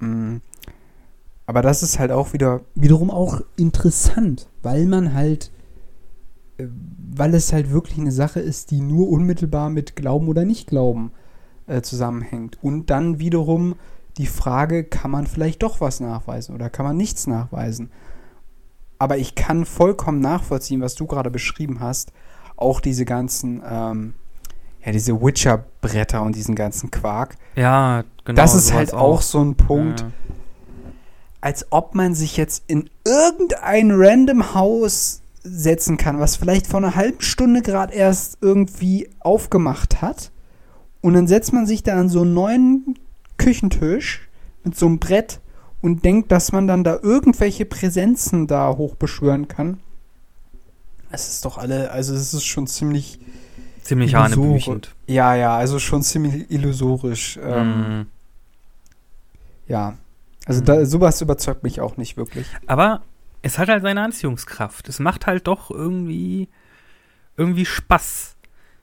Mm. 0.00 0.36
Aber 1.46 1.62
das 1.62 1.84
ist 1.84 2.00
halt 2.00 2.10
auch 2.10 2.32
wieder 2.32 2.62
wiederum 2.74 3.10
auch 3.10 3.40
interessant, 3.56 4.48
weil 4.62 4.86
man 4.86 5.14
halt, 5.14 5.52
äh, 6.58 6.66
weil 7.14 7.34
es 7.34 7.52
halt 7.52 7.70
wirklich 7.70 7.98
eine 7.98 8.12
Sache 8.12 8.40
ist, 8.40 8.72
die 8.72 8.80
nur 8.80 9.08
unmittelbar 9.08 9.70
mit 9.70 9.94
Glauben 9.94 10.28
oder 10.28 10.44
Nicht-Glauben 10.44 11.12
äh, 11.66 11.82
zusammenhängt. 11.82 12.58
Und 12.62 12.90
dann 12.90 13.20
wiederum 13.20 13.76
die 14.18 14.26
Frage, 14.26 14.82
kann 14.82 15.10
man 15.10 15.26
vielleicht 15.26 15.62
doch 15.62 15.80
was 15.80 16.00
nachweisen 16.00 16.54
oder 16.54 16.70
kann 16.70 16.86
man 16.86 16.96
nichts 16.96 17.26
nachweisen? 17.26 17.90
Aber 18.98 19.18
ich 19.18 19.34
kann 19.34 19.64
vollkommen 19.64 20.20
nachvollziehen, 20.20 20.80
was 20.80 20.94
du 20.94 21.06
gerade 21.06 21.30
beschrieben 21.30 21.80
hast, 21.80 22.12
auch 22.56 22.80
diese 22.80 23.04
ganzen, 23.04 23.62
ähm, 23.68 24.14
ja, 24.84 24.92
diese 24.92 25.20
Witcher-Bretter 25.20 26.22
und 26.22 26.34
diesen 26.36 26.54
ganzen 26.54 26.90
Quark. 26.90 27.36
Ja, 27.54 28.04
genau. 28.24 28.36
das 28.40 28.54
ist 28.54 28.72
halt 28.72 28.94
auch 28.94 29.20
so 29.20 29.42
ein 29.42 29.54
Punkt, 29.56 30.00
Ja. 30.00 30.10
als 31.40 31.66
ob 31.70 31.94
man 31.94 32.14
sich 32.14 32.36
jetzt 32.36 32.64
in 32.66 32.88
irgendein 33.04 33.90
random 33.92 34.54
Haus 34.54 35.20
setzen 35.42 35.96
kann, 35.96 36.18
was 36.18 36.36
vielleicht 36.36 36.66
vor 36.66 36.78
einer 36.78 36.94
halben 36.96 37.20
Stunde 37.20 37.62
gerade 37.62 37.94
erst 37.94 38.38
irgendwie 38.40 39.10
aufgemacht 39.20 40.00
hat. 40.02 40.32
Und 41.02 41.14
dann 41.14 41.28
setzt 41.28 41.52
man 41.52 41.66
sich 41.66 41.82
da 41.84 42.00
an 42.00 42.08
so 42.08 42.22
einen 42.22 42.34
neuen 42.34 42.98
Küchentisch 43.36 44.28
mit 44.64 44.76
so 44.76 44.86
einem 44.86 44.98
Brett 44.98 45.40
und 45.86 46.04
denkt, 46.04 46.32
dass 46.32 46.50
man 46.52 46.66
dann 46.66 46.82
da 46.84 46.98
irgendwelche 47.00 47.64
Präsenzen 47.64 48.46
da 48.48 48.70
hochbeschwören 48.76 49.46
kann. 49.48 49.78
Es 51.10 51.28
ist 51.28 51.44
doch 51.44 51.56
alle, 51.58 51.90
also 51.92 52.12
es 52.14 52.34
ist 52.34 52.44
schon 52.44 52.66
ziemlich 52.66 53.20
Ziemlich 53.82 54.16
hanebüchend. 54.16 54.96
Ja, 55.06 55.36
ja, 55.36 55.56
also 55.56 55.78
schon 55.78 56.02
ziemlich 56.02 56.50
illusorisch. 56.50 57.38
Ähm, 57.40 58.00
Mm. 58.00 58.06
Ja. 59.68 59.96
Also 60.44 60.60
Mhm. 60.60 60.64
da, 60.64 60.84
sowas 60.86 61.20
überzeugt 61.22 61.62
mich 61.62 61.80
auch 61.80 61.96
nicht 61.96 62.16
wirklich. 62.16 62.46
Aber 62.66 63.02
es 63.42 63.58
hat 63.58 63.68
halt 63.68 63.82
seine 63.82 64.02
Anziehungskraft. 64.02 64.88
Es 64.88 64.98
macht 64.98 65.26
halt 65.28 65.46
doch 65.46 65.70
irgendwie, 65.70 66.48
irgendwie 67.36 67.64
Spaß, 67.64 68.34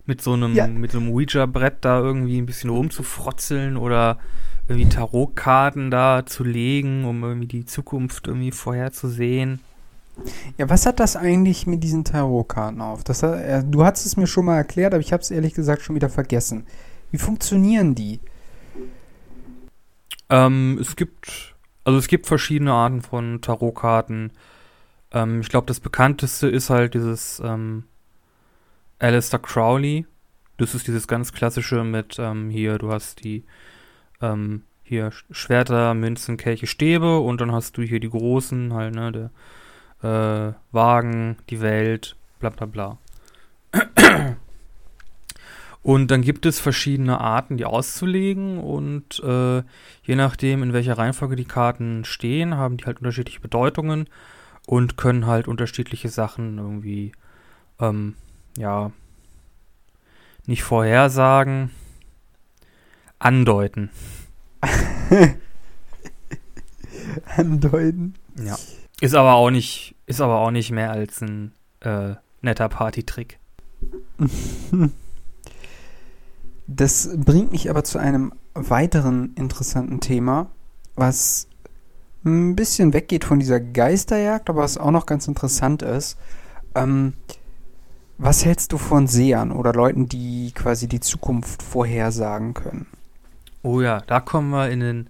mit 0.06 0.22
so 0.22 0.34
einem, 0.34 0.54
Ja. 0.56 0.68
mit 0.68 0.92
so 0.94 1.00
einem 1.00 1.10
Ouija-Brett 1.12 1.78
da 1.82 2.00
irgendwie 2.00 2.38
ein 2.38 2.46
bisschen 2.46 2.70
rumzufrotzeln 2.70 3.76
oder 3.78 4.20
irgendwie 4.68 4.90
Tarotkarten 4.90 5.92
da 5.92 6.26
zu 6.26 6.44
legen, 6.44 7.06
um 7.06 7.24
irgendwie 7.24 7.48
die 7.48 7.66
Zukunft 7.66 8.28
irgendwie 8.28 8.52
vorherzusehen. 8.52 9.60
Ja, 10.58 10.70
was 10.70 10.86
hat 10.86 11.00
das 11.00 11.16
eigentlich 11.16 11.68
mit 11.68 11.84
diesen 11.84 12.04
Tarotkarten 12.04 12.82
auf? 12.82 13.04
Das, 13.04 13.24
äh, 13.24 13.64
du 13.66 13.84
hast 13.84 14.06
es 14.06 14.16
mir 14.16 14.28
schon 14.28 14.46
mal 14.46 14.58
erklärt, 14.58 14.94
aber 14.94 15.02
ich 15.02 15.12
habe 15.12 15.22
es 15.22 15.32
ehrlich 15.32 15.54
gesagt 15.54 15.82
schon 15.82 15.96
wieder 15.96 16.10
vergessen. 16.10 16.66
Wie 17.12 17.18
funktionieren 17.18 17.96
die? 17.96 18.20
Ähm, 20.30 20.78
es 20.80 20.96
gibt, 20.96 21.56
also 21.84 22.00
es 22.00 22.08
gibt 22.08 22.28
verschiedene 22.28 22.74
Arten 22.74 23.02
von 23.02 23.42
Tarotkarten. 23.42 24.32
Ähm, 25.12 25.42
ich 25.42 25.50
glaube, 25.50 25.68
das 25.68 25.80
bekannteste 25.80 26.48
ist 26.48 26.70
halt 26.70 26.94
dieses 26.94 27.42
ähm, 27.44 27.84
Alistair 29.00 29.40
Crowley. 29.40 30.06
Das 30.58 30.76
ist 30.76 30.88
dieses 30.88 31.08
ganz 31.08 31.34
klassische 31.34 31.84
mit 31.84 32.18
ähm, 32.20 32.50
hier, 32.50 32.78
du 32.78 32.92
hast 32.92 33.24
die 33.24 33.44
ähm, 34.24 34.64
hier 34.84 35.12
Sch- 35.12 35.26
Schwerter, 35.32 35.94
Münzen, 35.94 36.38
Kelche, 36.38 36.68
Stäbe 36.68 37.20
und 37.20 37.42
dann 37.42 37.52
hast 37.52 37.78
du 37.78 37.82
hier 37.84 38.00
die 38.00 38.10
großen, 38.10 38.74
halt, 38.74 38.96
ne, 38.96 39.12
der 40.02 40.50
äh, 40.50 40.54
Wagen, 40.72 41.38
die 41.50 41.62
Welt, 41.62 42.16
bla 42.40 42.50
bla 42.50 42.66
bla. 42.66 42.98
Und 45.82 46.12
dann 46.12 46.22
gibt 46.22 46.46
es 46.46 46.60
verschiedene 46.62 47.20
Arten, 47.20 47.58
die 47.58 47.66
auszulegen 47.66 48.58
und 48.58 49.20
äh, 49.20 49.64
je 50.04 50.16
nachdem, 50.16 50.64
in 50.64 50.72
welcher 50.72 50.98
Reihenfolge 50.98 51.36
die 51.36 51.44
Karten 51.44 52.06
stehen, 52.06 52.56
haben 52.56 52.78
die 52.78 52.86
halt 52.86 53.00
unterschiedliche 53.00 53.42
Bedeutungen 53.42 54.08
und 54.66 54.96
können 54.96 55.28
halt 55.28 55.50
unterschiedliche 55.50 56.08
Sachen 56.08 56.58
irgendwie, 56.58 57.12
ähm, 57.82 58.16
ja, 58.58 58.92
nicht 60.46 60.64
vorhersagen, 60.64 61.72
andeuten. 63.24 63.90
Andeuten. 67.36 68.16
Ja. 68.44 68.58
Ist 69.02 69.16
aber 69.16 69.34
auch 69.34 69.50
nicht, 69.50 69.96
ist 70.06 70.22
aber 70.22 70.40
auch 70.40 70.52
nicht 70.52 70.72
mehr 70.72 70.92
als 70.92 71.22
ein 71.22 71.54
äh, 71.82 72.16
netter 72.42 72.70
Partytrick. 72.70 73.40
Das 76.66 77.10
bringt 77.18 77.52
mich 77.52 77.70
aber 77.70 77.84
zu 77.84 78.00
einem 78.00 78.32
weiteren 78.54 79.34
interessanten 79.36 80.00
Thema, 80.00 80.50
was 80.96 81.50
ein 82.24 82.56
bisschen 82.56 82.94
weggeht 82.94 83.26
von 83.26 83.40
dieser 83.40 83.60
Geisterjagd, 83.60 84.50
aber 84.50 84.62
was 84.62 84.78
auch 84.78 84.92
noch 84.92 85.06
ganz 85.06 85.28
interessant 85.28 85.82
ist. 85.82 86.18
Ähm, 86.74 87.14
was 88.18 88.46
hältst 88.46 88.72
du 88.72 88.78
von 88.78 89.08
Sehern 89.08 89.52
oder 89.52 89.74
Leuten, 89.74 90.08
die 90.08 90.54
quasi 90.56 90.88
die 90.88 91.02
Zukunft 91.02 91.62
vorhersagen 91.62 92.54
können? 92.54 92.88
Oh 93.64 93.82
ja, 93.82 94.02
da 94.02 94.20
kommen 94.20 94.52
wir 94.52 94.70
in 94.70 94.82
den. 94.82 95.10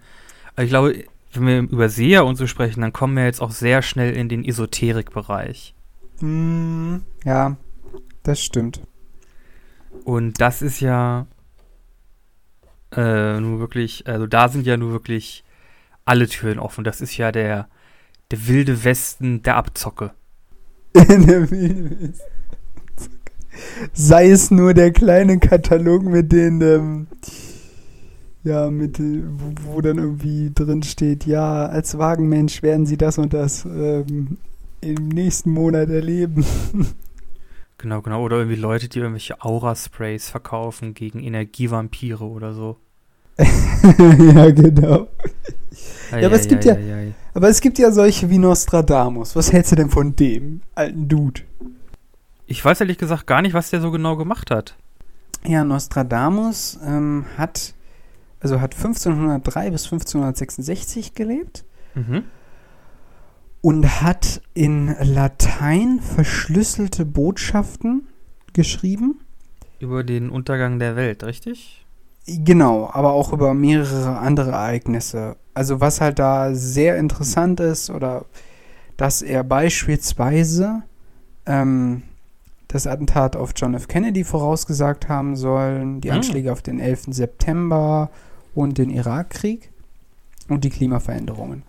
Ich 0.57 0.69
glaube, 0.69 1.03
wenn 1.33 1.45
wir 1.45 1.59
über 1.59 1.89
Seher 1.89 2.25
und 2.25 2.35
so 2.35 2.47
sprechen, 2.47 2.81
dann 2.81 2.93
kommen 2.93 3.15
wir 3.15 3.25
jetzt 3.25 3.41
auch 3.41 3.51
sehr 3.51 3.81
schnell 3.81 4.13
in 4.13 4.29
den 4.29 4.45
Esoterikbereich. 4.45 5.73
Mm, 6.19 6.97
ja, 7.25 7.57
das 8.21 8.41
stimmt. 8.41 8.81
Und 10.05 10.39
das 10.39 10.61
ist 10.61 10.79
ja 10.79 11.25
äh, 12.95 13.39
nur 13.39 13.59
wirklich, 13.59 14.07
also 14.07 14.27
da 14.27 14.49
sind 14.49 14.65
ja 14.65 14.77
nur 14.77 14.91
wirklich 14.91 15.43
alle 16.05 16.27
Türen 16.27 16.59
offen. 16.59 16.83
Das 16.83 17.01
ist 17.01 17.17
ja 17.17 17.31
der, 17.31 17.67
der 18.31 18.47
wilde 18.47 18.83
Westen 18.83 19.41
der 19.43 19.55
Abzocke. 19.55 20.11
Der 20.95 21.49
Wildnis. 21.49 22.19
Sei 23.93 24.29
es 24.29 24.51
nur 24.51 24.75
der 24.75 24.91
kleine 24.91 25.39
Katalog 25.39 26.03
mit 26.03 26.31
den, 26.31 26.61
ähm, 26.61 27.07
ja, 28.43 28.69
mit, 28.69 28.99
wo, 28.99 29.73
wo 29.73 29.81
dann 29.81 29.97
irgendwie 29.97 30.51
drin 30.53 30.83
steht, 30.83 31.25
ja, 31.25 31.65
als 31.65 31.97
Wagenmensch 31.97 32.61
werden 32.61 32.85
Sie 32.85 32.97
das 32.97 33.17
und 33.17 33.33
das 33.33 33.65
ähm, 33.65 34.37
im 34.81 35.07
nächsten 35.07 35.51
Monat 35.51 35.89
erleben. 35.89 36.45
Genau, 37.79 38.01
genau. 38.01 38.23
Oder 38.23 38.37
irgendwie 38.37 38.55
Leute, 38.55 38.87
die 38.87 38.99
irgendwelche 38.99 39.41
Aura-Sprays 39.41 40.29
verkaufen 40.29 40.93
gegen 40.93 41.19
Energievampire 41.19 42.23
oder 42.23 42.53
so. 42.53 42.77
ja, 43.37 44.51
genau. 44.51 45.09
Ei, 46.11 46.25
aber 46.25 46.35
es 46.35 46.47
gibt 46.47 46.65
ei, 46.65 46.79
ja-. 46.79 47.13
Aber 47.33 47.49
es 47.49 47.59
gibt 47.59 47.79
ja 47.79 47.91
solche 47.91 48.29
wie 48.29 48.37
Nostradamus. 48.37 49.35
Was 49.35 49.51
hältst 49.51 49.73
du 49.73 49.75
denn 49.75 49.89
von 49.89 50.15
dem 50.15 50.61
alten 50.75 51.09
Dude? 51.09 51.41
Ich 52.45 52.63
weiß 52.63 52.79
ehrlich 52.79 52.97
gesagt 52.97 53.27
gar 53.27 53.41
nicht, 53.41 53.53
was 53.53 53.69
der 53.69 53.81
so 53.81 53.91
genau 53.91 54.15
gemacht 54.15 54.49
hat. 54.49 54.77
Ja, 55.45 55.65
Nostradamus 55.65 56.79
ähm, 56.85 57.25
hat, 57.37 57.73
also 58.43 58.61
hat 58.61 58.75
1503 58.75 59.71
bis 59.71 59.85
1566 59.85 61.15
gelebt. 61.15 61.65
Mhm. 61.95 62.23
und 63.61 64.01
hat 64.01 64.41
in 64.53 64.93
Latein 64.99 65.99
verschlüsselte 66.01 67.05
Botschaften 67.05 68.07
geschrieben. 68.53 69.19
Über 69.79 70.03
den 70.03 70.29
Untergang 70.29 70.79
der 70.79 70.95
Welt, 70.95 71.23
richtig? 71.23 71.85
Genau, 72.25 72.89
aber 72.91 73.13
auch 73.13 73.31
über 73.31 73.53
mehrere 73.53 74.17
andere 74.17 74.51
Ereignisse. 74.51 75.35
Also 75.53 75.79
was 75.81 76.01
halt 76.01 76.19
da 76.19 76.53
sehr 76.55 76.97
interessant 76.97 77.59
ist, 77.59 77.89
oder 77.89 78.25
dass 78.97 79.21
er 79.21 79.43
beispielsweise 79.43 80.81
ähm, 81.45 82.03
das 82.69 82.87
Attentat 82.87 83.35
auf 83.35 83.51
John 83.55 83.75
F. 83.75 83.87
Kennedy 83.87 84.23
vorausgesagt 84.23 85.07
haben 85.09 85.35
sollen, 85.35 86.01
die 86.01 86.09
Hm. 86.09 86.15
Anschläge 86.17 86.51
auf 86.51 86.61
den 86.63 86.79
11. 86.79 87.05
September 87.11 88.09
und 88.53 88.77
den 88.77 88.89
Irakkrieg 88.89 89.71
und 90.49 90.63
die 90.63 90.69
Klimaveränderungen. 90.69 91.63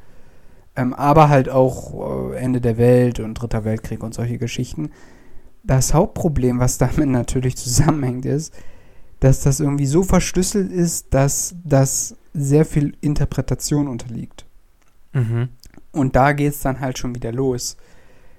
Ähm, 0.77 0.92
aber 0.92 1.29
halt 1.29 1.49
auch 1.49 2.33
äh, 2.33 2.37
Ende 2.37 2.61
der 2.61 2.77
Welt 2.79 3.20
und 3.20 3.35
Dritter 3.35 3.64
Weltkrieg 3.64 4.03
und 4.03 4.14
solche 4.14 4.38
Geschichten. 4.38 4.90
Das 5.62 5.94
Hauptproblem, 5.94 6.59
was 6.59 6.79
damit 6.79 7.09
natürlich 7.09 7.57
zusammenhängt, 7.57 8.27
ist, 8.27 8.53
dass 9.20 9.42
das 9.42 9.61
irgendwie 9.61 9.87
so 9.87 10.03
verschlüsselt 10.03 10.70
ist, 10.70 11.14
dass 11.14 11.55
das 11.64 12.16
sehr 12.35 12.64
viel 12.64 12.97
Interpretation 13.01 13.88
unterliegt. 13.88 14.44
Mhm. 15.12 15.49
Und 15.92 16.16
da 16.16 16.33
geht 16.33 16.53
es 16.53 16.61
dann 16.61 16.81
halt 16.81 16.99
schon 16.99 17.14
wieder 17.14 17.33
los. 17.33 17.77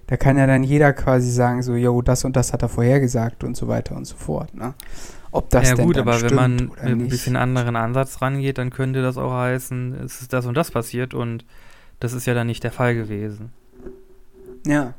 Da 0.08 0.18
kann 0.18 0.38
ja 0.38 0.46
dann 0.46 0.64
jeder 0.64 0.94
quasi 0.94 1.32
sagen, 1.32 1.64
so, 1.64 1.74
jo, 1.74 2.02
das 2.02 2.26
und 2.26 2.36
das 2.36 2.54
hat 2.54 2.62
er 2.62 2.70
vorhergesagt 2.70 3.44
und 3.44 3.58
so 3.58 3.68
weiter 3.68 3.96
und 3.96 4.06
so 4.06 4.16
fort. 4.16 4.54
Ne? 4.54 4.76
Ob 5.36 5.50
das 5.50 5.70
ja 5.70 5.76
denn 5.76 5.86
gut, 5.86 5.98
aber 5.98 6.22
wenn 6.22 6.36
man 6.36 6.56
mit 6.56 6.80
ein 6.80 7.08
bisschen 7.10 7.36
anderen 7.36 7.76
Ansatz 7.76 8.22
rangeht, 8.22 8.58
dann 8.58 8.70
könnte 8.70 9.02
das 9.02 9.18
auch 9.18 9.34
heißen, 9.34 9.94
es 10.04 10.22
ist 10.22 10.34
das 10.34 10.46
und 10.46 10.56
das 10.56 10.72
passiert 10.72 11.14
und 11.14 11.46
das 12.00 12.14
ist 12.14 12.26
ja 12.26 12.34
dann 12.34 12.48
nicht 12.48 12.64
der 12.64 12.72
Fall 12.72 12.96
gewesen. 12.96 13.52
Ja, 14.66 14.94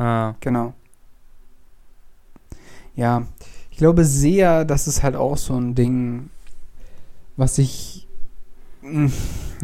Ah, 0.00 0.34
genau. 0.40 0.72
Ja, 2.96 3.26
ich 3.70 3.76
glaube 3.76 4.04
sehr, 4.04 4.64
das 4.64 4.88
ist 4.88 5.02
halt 5.02 5.14
auch 5.14 5.36
so 5.36 5.54
ein 5.54 5.74
Ding, 5.74 6.30
was 7.36 7.56
sich 7.56 8.06
mm, 8.06 8.09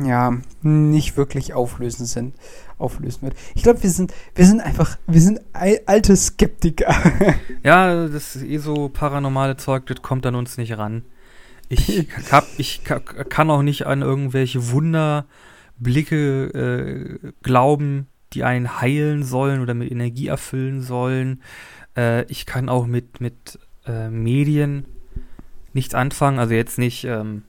ja 0.04 0.36
nicht 0.62 1.16
wirklich 1.16 1.54
auflösen 1.54 2.04
sind, 2.06 2.34
auflösen 2.78 3.22
wird. 3.22 3.34
Ich 3.54 3.62
glaube, 3.62 3.82
wir 3.82 3.90
sind, 3.90 4.12
wir 4.34 4.44
sind 4.46 4.60
einfach, 4.60 4.98
wir 5.06 5.20
sind 5.20 5.40
al- 5.52 5.80
alte 5.86 6.16
Skeptiker. 6.16 6.94
Ja, 7.62 8.06
das 8.06 8.36
eh 8.36 8.58
so 8.58 8.88
paranormale 8.88 9.56
Zeug, 9.56 9.86
das 9.86 10.00
kommt 10.02 10.24
an 10.26 10.34
uns 10.36 10.56
nicht 10.56 10.76
ran. 10.78 11.02
Ich, 11.68 12.06
hab, 12.30 12.46
ich 12.58 12.84
ka- 12.84 13.00
kann 13.00 13.50
auch 13.50 13.62
nicht 13.62 13.86
an 13.86 14.02
irgendwelche 14.02 14.70
Wunderblicke 14.70 16.44
äh, 17.24 17.32
glauben, 17.42 18.06
die 18.32 18.44
einen 18.44 18.80
heilen 18.80 19.22
sollen 19.24 19.60
oder 19.62 19.74
mit 19.74 19.90
Energie 19.90 20.28
erfüllen 20.28 20.80
sollen. 20.82 21.42
Äh, 21.96 22.24
ich 22.30 22.46
kann 22.46 22.68
auch 22.68 22.86
mit, 22.86 23.20
mit 23.20 23.58
äh, 23.86 24.08
Medien 24.10 24.84
nichts 25.72 25.94
anfangen, 25.94 26.38
also 26.38 26.54
jetzt 26.54 26.78
nicht, 26.78 27.04
ähm, 27.04 27.42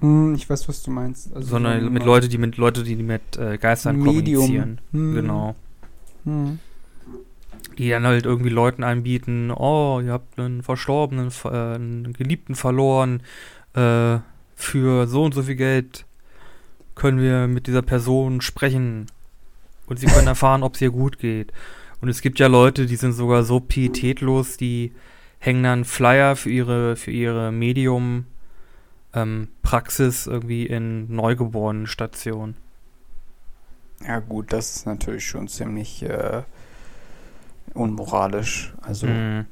Hm, 0.00 0.34
ich 0.34 0.48
weiß, 0.48 0.68
was 0.68 0.82
du 0.82 0.90
meinst. 0.90 1.34
Also 1.34 1.48
sondern 1.48 1.82
so 1.82 1.90
mit 1.90 2.02
ein 2.02 2.06
Leute, 2.06 2.28
die 2.28 2.38
mit 2.38 2.56
Leute, 2.56 2.82
die 2.82 2.96
mit 2.96 3.36
äh, 3.36 3.58
Geistern 3.58 3.96
Medium. 3.96 4.46
kommunizieren. 4.46 4.80
Hm. 4.92 5.14
Genau. 5.14 5.54
Hm. 6.24 6.58
die 7.78 7.88
dann 7.88 8.04
halt 8.04 8.26
irgendwie 8.26 8.50
Leuten 8.50 8.84
anbieten, 8.84 9.50
oh, 9.50 10.02
ihr 10.04 10.12
habt 10.12 10.38
einen 10.38 10.62
Verstorbenen, 10.62 11.30
äh, 11.44 11.48
einen 11.48 12.12
Geliebten 12.12 12.54
verloren, 12.54 13.22
äh, 13.74 14.18
für 14.54 15.06
so 15.06 15.24
und 15.24 15.32
so 15.32 15.42
viel 15.42 15.54
Geld 15.56 16.04
können 16.94 17.20
wir 17.20 17.46
mit 17.46 17.66
dieser 17.66 17.80
Person 17.80 18.42
sprechen 18.42 19.06
und 19.86 19.98
sie 19.98 20.06
können 20.06 20.26
erfahren, 20.26 20.62
ob 20.62 20.74
es 20.74 20.82
ihr 20.82 20.90
gut 20.90 21.18
geht. 21.18 21.52
Und 22.02 22.08
es 22.08 22.20
gibt 22.20 22.38
ja 22.38 22.46
Leute, 22.46 22.86
die 22.86 22.96
sind 22.96 23.12
sogar 23.12 23.42
so 23.42 23.60
pietätlos, 23.60 24.58
die 24.58 24.92
hängen 25.38 25.62
dann 25.62 25.84
Flyer 25.84 26.36
für 26.36 26.50
ihre, 26.50 26.96
für 26.96 27.10
ihre 27.10 27.52
Medium 27.52 28.26
ähm, 29.14 29.48
Praxis 29.62 30.26
irgendwie 30.26 30.66
in 30.66 31.14
Neugeborenenstationen. 31.14 32.56
Ja 34.06 34.20
gut, 34.20 34.52
das 34.52 34.76
ist 34.76 34.86
natürlich 34.86 35.26
schon 35.26 35.48
ziemlich 35.48 36.02
äh, 36.02 36.42
unmoralisch. 37.74 38.74
Also 38.80 39.06
Mhm. 39.06 39.46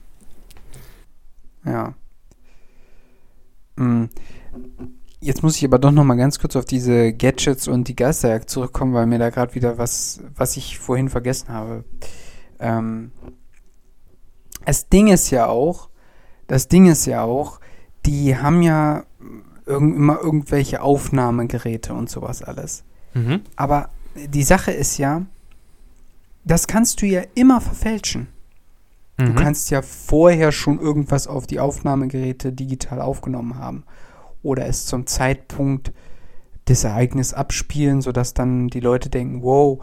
ja. 1.65 1.95
Mm. 3.77 4.07
Jetzt 5.21 5.43
muss 5.43 5.57
ich 5.57 5.65
aber 5.65 5.81
doch 5.81 5.91
noch 5.91 6.05
mal 6.05 6.15
ganz 6.17 6.39
kurz 6.39 6.55
auf 6.55 6.65
diese 6.65 7.13
Gadgets 7.13 7.67
und 7.67 7.89
die 7.89 7.97
Geisterjagd 7.97 8.49
zurückkommen, 8.49 8.95
weil 8.95 9.07
mir 9.07 9.19
da 9.19 9.31
gerade 9.31 9.55
wieder 9.57 9.77
was, 9.77 10.23
was 10.37 10.57
ich 10.57 10.79
vorhin 10.79 11.09
vergessen 11.09 11.49
habe. 11.49 11.85
Ähm, 12.61 13.11
das 14.65 14.89
Ding 14.89 15.09
ist 15.09 15.31
ja 15.31 15.47
auch, 15.47 15.91
das 16.47 16.69
Ding 16.69 16.87
ist 16.87 17.07
ja 17.07 17.23
auch, 17.25 17.59
die 18.07 18.37
haben 18.37 18.63
ja 18.63 19.07
irgend, 19.69 19.97
immer 19.97 20.19
irgendwelche 20.21 20.83
Aufnahmegeräte 20.83 21.95
und 21.95 22.11
sowas 22.11 22.43
alles. 22.43 22.85
Mhm. 23.15 23.41
Aber 23.57 23.91
die 24.15 24.43
Sache 24.43 24.73
ist 24.73 24.99
ja, 24.99 25.23
das 26.45 26.67
kannst 26.67 27.03
du 27.03 27.07
ja 27.07 27.23
immer 27.35 27.61
verfälschen. 27.61 28.29
Du 29.17 29.33
Mhm. 29.33 29.35
kannst 29.37 29.71
ja 29.71 29.83
vorher 29.83 30.53
schon 30.53 30.79
irgendwas 30.79 31.27
auf 31.27 31.47
die 31.47 31.61
Aufnahmegeräte 31.61 32.53
digital 32.53 33.01
aufgenommen 33.01 33.57
haben. 33.59 33.85
Oder 34.43 34.67
es 34.67 34.87
zum 34.87 35.07
Zeitpunkt 35.07 35.93
des 36.69 36.85
Ereignisses 36.85 37.35
abspielen, 37.35 38.01
sodass 38.03 38.35
dann 38.35 38.69
die 38.69 38.81
Leute 38.81 39.11
denken, 39.11 39.43
wow, 39.43 39.81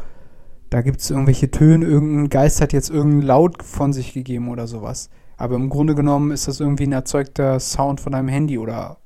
da 0.70 0.82
gibt 0.82 1.02
es 1.02 1.10
irgendwelche 1.12 1.52
Töne, 1.52 1.86
irgendein 1.86 2.30
Geist 2.30 2.62
hat 2.62 2.74
jetzt 2.74 2.90
irgendeinen 2.90 3.24
Laut 3.24 3.62
von 3.64 3.92
sich 3.94 4.14
gegeben 4.14 4.50
oder 4.50 4.68
sowas. 4.68 5.10
Aber 5.38 5.56
im 5.56 5.70
Grunde 5.70 5.96
genommen 5.96 6.32
ist 6.32 6.48
das 6.48 6.60
irgendwie 6.62 6.88
ein 6.88 6.92
erzeugter 6.94 7.60
Sound 7.60 8.00
von 8.00 8.14
deinem 8.14 8.30
Handy 8.30 8.58
oder 8.58 8.98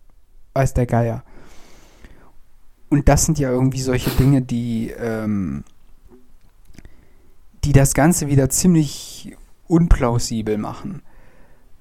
weiß 0.59 0.73
der 0.73 0.85
Geier. 0.85 1.23
Und 2.89 3.07
das 3.07 3.25
sind 3.25 3.39
ja 3.39 3.49
irgendwie 3.49 3.81
solche 3.81 4.09
Dinge, 4.11 4.41
die, 4.41 4.91
ähm, 4.91 5.63
die 7.63 7.71
das 7.71 7.93
Ganze 7.93 8.27
wieder 8.27 8.49
ziemlich 8.49 9.35
unplausibel 9.67 10.57
machen. 10.57 11.01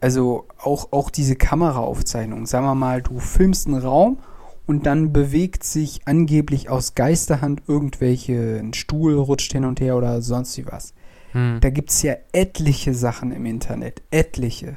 Also 0.01 0.47
auch, 0.59 0.93
auch 0.93 1.11
diese 1.11 1.35
Kameraaufzeichnung. 1.35 2.47
Sagen 2.47 2.67
wir 2.67 2.75
mal, 2.77 3.03
du 3.03 3.19
filmst 3.19 3.67
einen 3.67 3.81
Raum 3.81 4.19
und 4.67 4.87
dann 4.87 5.12
bewegt 5.12 5.64
sich 5.64 6.03
angeblich 6.05 6.69
aus 6.69 6.95
Geisterhand 6.95 7.62
irgendwelche, 7.67 8.61
ein 8.62 8.75
Stuhl 8.75 9.14
rutscht 9.14 9.51
hin 9.53 9.64
und 9.64 9.81
her 9.81 9.97
oder 9.97 10.23
sonst 10.23 10.57
wie 10.57 10.67
was. 10.67 10.95
Mhm. 11.33 11.59
Da 11.61 11.71
gibt 11.71 11.91
es 11.91 12.03
ja 12.03 12.14
etliche 12.33 12.95
Sachen 12.95 13.33
im 13.33 13.45
Internet, 13.45 14.03
etliche, 14.11 14.77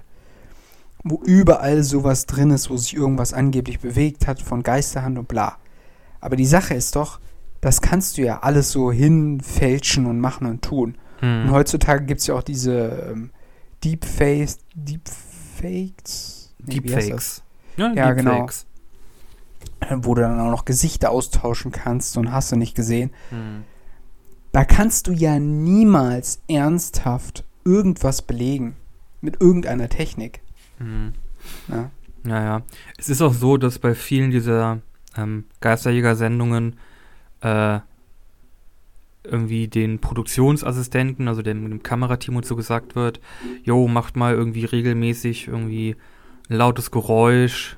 wo 1.04 1.22
überall 1.26 1.84
sowas 1.84 2.26
drin 2.26 2.52
ist, 2.52 2.70
wo 2.70 2.78
sich 2.78 2.96
irgendwas 2.96 3.34
angeblich 3.34 3.80
bewegt 3.80 4.28
hat 4.28 4.42
von 4.42 4.64
Geisterhand 4.64 5.18
und 5.18 5.28
bla. 5.28 5.58
Aber 6.20 6.36
die 6.36 6.46
Sache 6.46 6.74
ist 6.76 6.96
doch, 6.96 7.20
das 7.60 7.82
kannst 7.82 8.18
du 8.18 8.22
ja 8.24 8.40
alles 8.42 8.72
so 8.72 8.92
hinfälschen 8.92 10.06
und 10.06 10.20
machen 10.20 10.48
und 10.48 10.62
tun. 10.64 10.98
Und 11.22 11.46
Mhm. 11.46 11.52
heutzutage 11.52 12.06
gibt 12.06 12.22
es 12.22 12.28
ja 12.28 12.36
auch 12.36 12.44
diese 12.44 13.10
ähm, 13.12 13.30
Deepfakes, 13.84 14.60
Deepfakes, 14.76 16.54
Nee, 16.66 16.80
Deepfakes. 16.80 17.42
Ja, 17.78 17.94
Ja, 17.94 18.14
genau. 18.14 18.32
Deepfakes. 18.32 18.66
das? 19.80 20.00
wo 20.04 20.14
du 20.16 20.22
dann 20.22 20.40
auch 20.40 20.52
noch 20.52 20.66
Gesichter 20.66 21.10
austauschen 21.12 21.72
kannst 21.72 22.16
und 22.18 22.32
hast 22.32 22.52
du 22.52 22.56
nicht 22.56 22.76
gesehen. 22.76 23.12
Mhm. 23.32 23.64
Da 24.52 24.64
kannst 24.66 25.08
du 25.08 25.12
ja 25.12 25.40
niemals 25.40 26.42
ernsthaft 26.48 27.46
irgendwas 27.64 28.22
belegen 28.22 28.76
mit 29.22 29.40
irgendeiner 29.42 29.90
Technik. 29.90 30.42
Mhm. 30.82 31.14
Ne? 31.68 31.92
Ja, 32.26 32.44
ja. 32.44 32.62
Es 32.98 33.10
ist 33.10 33.22
auch 33.22 33.34
so, 33.34 33.58
dass 33.58 33.80
bei 33.80 33.96
vielen 33.96 34.32
dieser 34.32 34.80
ähm, 35.18 35.46
Geisterjäger-Sendungen 35.60 36.78
äh, 37.42 37.80
irgendwie 39.24 39.68
den 39.68 40.00
Produktionsassistenten, 40.00 41.28
also 41.28 41.42
dem, 41.42 41.70
dem 41.70 41.84
Kamerateam 41.84 42.36
und 42.36 42.46
so 42.46 42.56
gesagt 42.56 42.96
wird, 42.96 43.20
jo, 43.64 43.88
macht 43.88 44.16
mal 44.16 44.34
irgendwie 44.34 44.66
regelmäßig 44.66 45.48
irgendwie 45.48 45.96
ein 46.50 46.56
lautes 46.56 46.92
Geräusch 46.92 47.78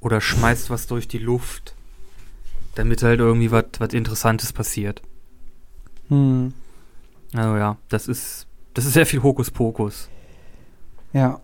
oder 0.00 0.20
schmeißt 0.20 0.70
was 0.70 0.86
durch 0.86 1.08
die 1.08 1.18
Luft, 1.18 1.74
damit 2.74 3.02
halt 3.02 3.20
irgendwie 3.20 3.50
was 3.50 3.64
was 3.78 3.94
Interessantes 3.94 4.52
passiert. 4.52 5.02
Hm. 6.08 6.52
Also 7.32 7.56
ja, 7.56 7.76
das 7.88 8.08
ist 8.08 8.46
das 8.74 8.84
ist 8.84 8.92
sehr 8.92 9.06
viel 9.06 9.22
Hokuspokus. 9.22 10.08
Ja. 11.12 11.40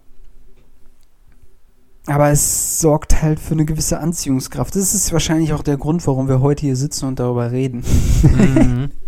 Aber 2.06 2.30
es 2.30 2.80
sorgt 2.80 3.20
halt 3.20 3.40
für 3.40 3.54
eine 3.54 3.64
gewisse 3.64 3.98
Anziehungskraft. 3.98 4.76
Das 4.76 4.94
ist 4.94 5.12
wahrscheinlich 5.12 5.52
auch 5.52 5.62
der 5.62 5.76
Grund, 5.76 6.06
warum 6.06 6.28
wir 6.28 6.40
heute 6.40 6.62
hier 6.62 6.76
sitzen 6.76 7.06
und 7.06 7.18
darüber 7.18 7.50
reden. 7.50 7.84
mhm. 8.22 8.90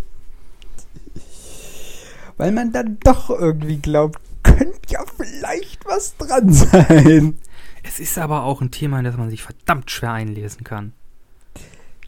Weil 2.37 2.53
man 2.53 2.73
dann 2.73 2.99
doch 3.01 3.31
irgendwie 3.31 3.79
glaubt, 3.79 4.21
könnte 4.43 4.81
ja 4.89 5.05
vielleicht 5.17 5.85
was 5.87 6.17
dran 6.17 6.53
sein. 6.53 7.39
Es 7.83 8.01
ist 8.01 8.19
aber 8.19 8.45
auch 8.45 8.61
ein 8.61 8.71
Thema, 8.71 8.99
in 8.99 9.05
das 9.05 9.17
man 9.17 9.31
sich 9.31 9.43
verdammt 9.43 9.91
schwer 9.91 10.13
einlesen 10.13 10.63
kann. 10.63 10.93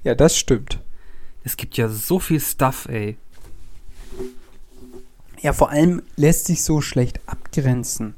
Ja, 0.03 0.15
das 0.15 0.37
stimmt. 0.37 0.81
Es 1.43 1.57
gibt 1.57 1.77
ja 1.77 1.89
so 1.89 2.19
viel 2.19 2.41
Stuff, 2.41 2.87
ey. 2.89 3.17
Ja, 5.41 5.53
vor 5.53 5.71
allem 5.71 6.03
lässt 6.17 6.47
sich 6.47 6.63
so 6.63 6.81
schlecht 6.81 7.21
abgrenzen. 7.27 8.15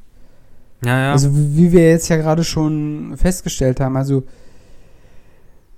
Ja, 0.84 0.98
ja. 0.98 1.12
Also 1.12 1.30
wie 1.32 1.72
wir 1.72 1.88
jetzt 1.88 2.08
ja 2.08 2.16
gerade 2.16 2.44
schon 2.44 3.16
festgestellt 3.16 3.80
haben, 3.80 3.96
also 3.96 4.24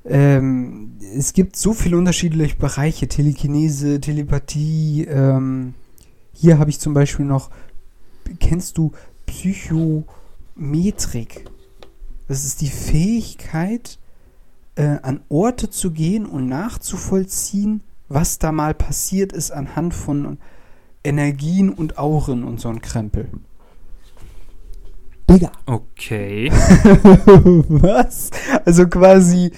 ähm, 0.05 0.99
es 1.17 1.33
gibt 1.33 1.57
so 1.57 1.73
viele 1.73 1.97
unterschiedliche 1.97 2.57
Bereiche, 2.57 3.09
Telekinese, 3.09 4.01
Telepathie. 4.01 5.05
Ähm, 5.05 5.75
hier 6.33 6.59
habe 6.59 6.71
ich 6.71 6.81
zum 6.81 6.95
Beispiel 6.95 7.25
noch, 7.25 7.51
kennst 8.41 8.79
du 8.79 8.93
Psychometrik? 9.27 10.07
Das 12.29 12.45
ist 12.45 12.61
die 12.61 12.71
Fähigkeit, 12.71 13.99
äh, 14.77 14.99
an 15.03 15.21
Orte 15.29 15.71
zu 15.71 15.91
gehen 15.91 16.27
und 16.27 16.49
nachzuvollziehen, 16.49 17.83
was 18.09 18.39
da 18.39 18.53
mal 18.53 18.75
passiert 18.75 19.33
ist 19.33 19.51
anhand 19.51 19.95
von 19.95 20.39
Energien 21.03 21.71
und 21.71 21.99
Auren 21.99 22.45
und 22.45 22.61
so 22.61 22.69
ein 22.69 22.81
Krempel. 22.83 23.29
Digga. 25.31 25.53
okay. 25.67 26.51
Was? 27.69 28.31
Also 28.65 28.87
quasi 28.87 29.53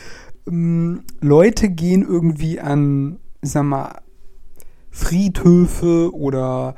ähm, 0.46 1.02
Leute 1.20 1.68
gehen 1.70 2.02
irgendwie 2.02 2.61
an, 2.61 3.18
sag 3.42 3.64
mal, 3.64 4.00
Friedhöfe 4.90 6.14
oder 6.14 6.74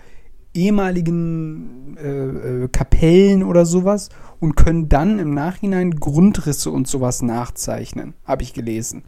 ehemaligen 0.54 1.96
äh, 2.02 2.64
äh, 2.64 2.68
Kapellen 2.68 3.42
oder 3.44 3.64
sowas 3.66 4.08
und 4.40 4.56
können 4.56 4.88
dann 4.88 5.18
im 5.18 5.34
Nachhinein 5.34 5.92
Grundrisse 5.92 6.70
und 6.70 6.88
sowas 6.88 7.22
nachzeichnen, 7.22 8.14
habe 8.24 8.42
ich 8.42 8.54
gelesen. 8.54 9.04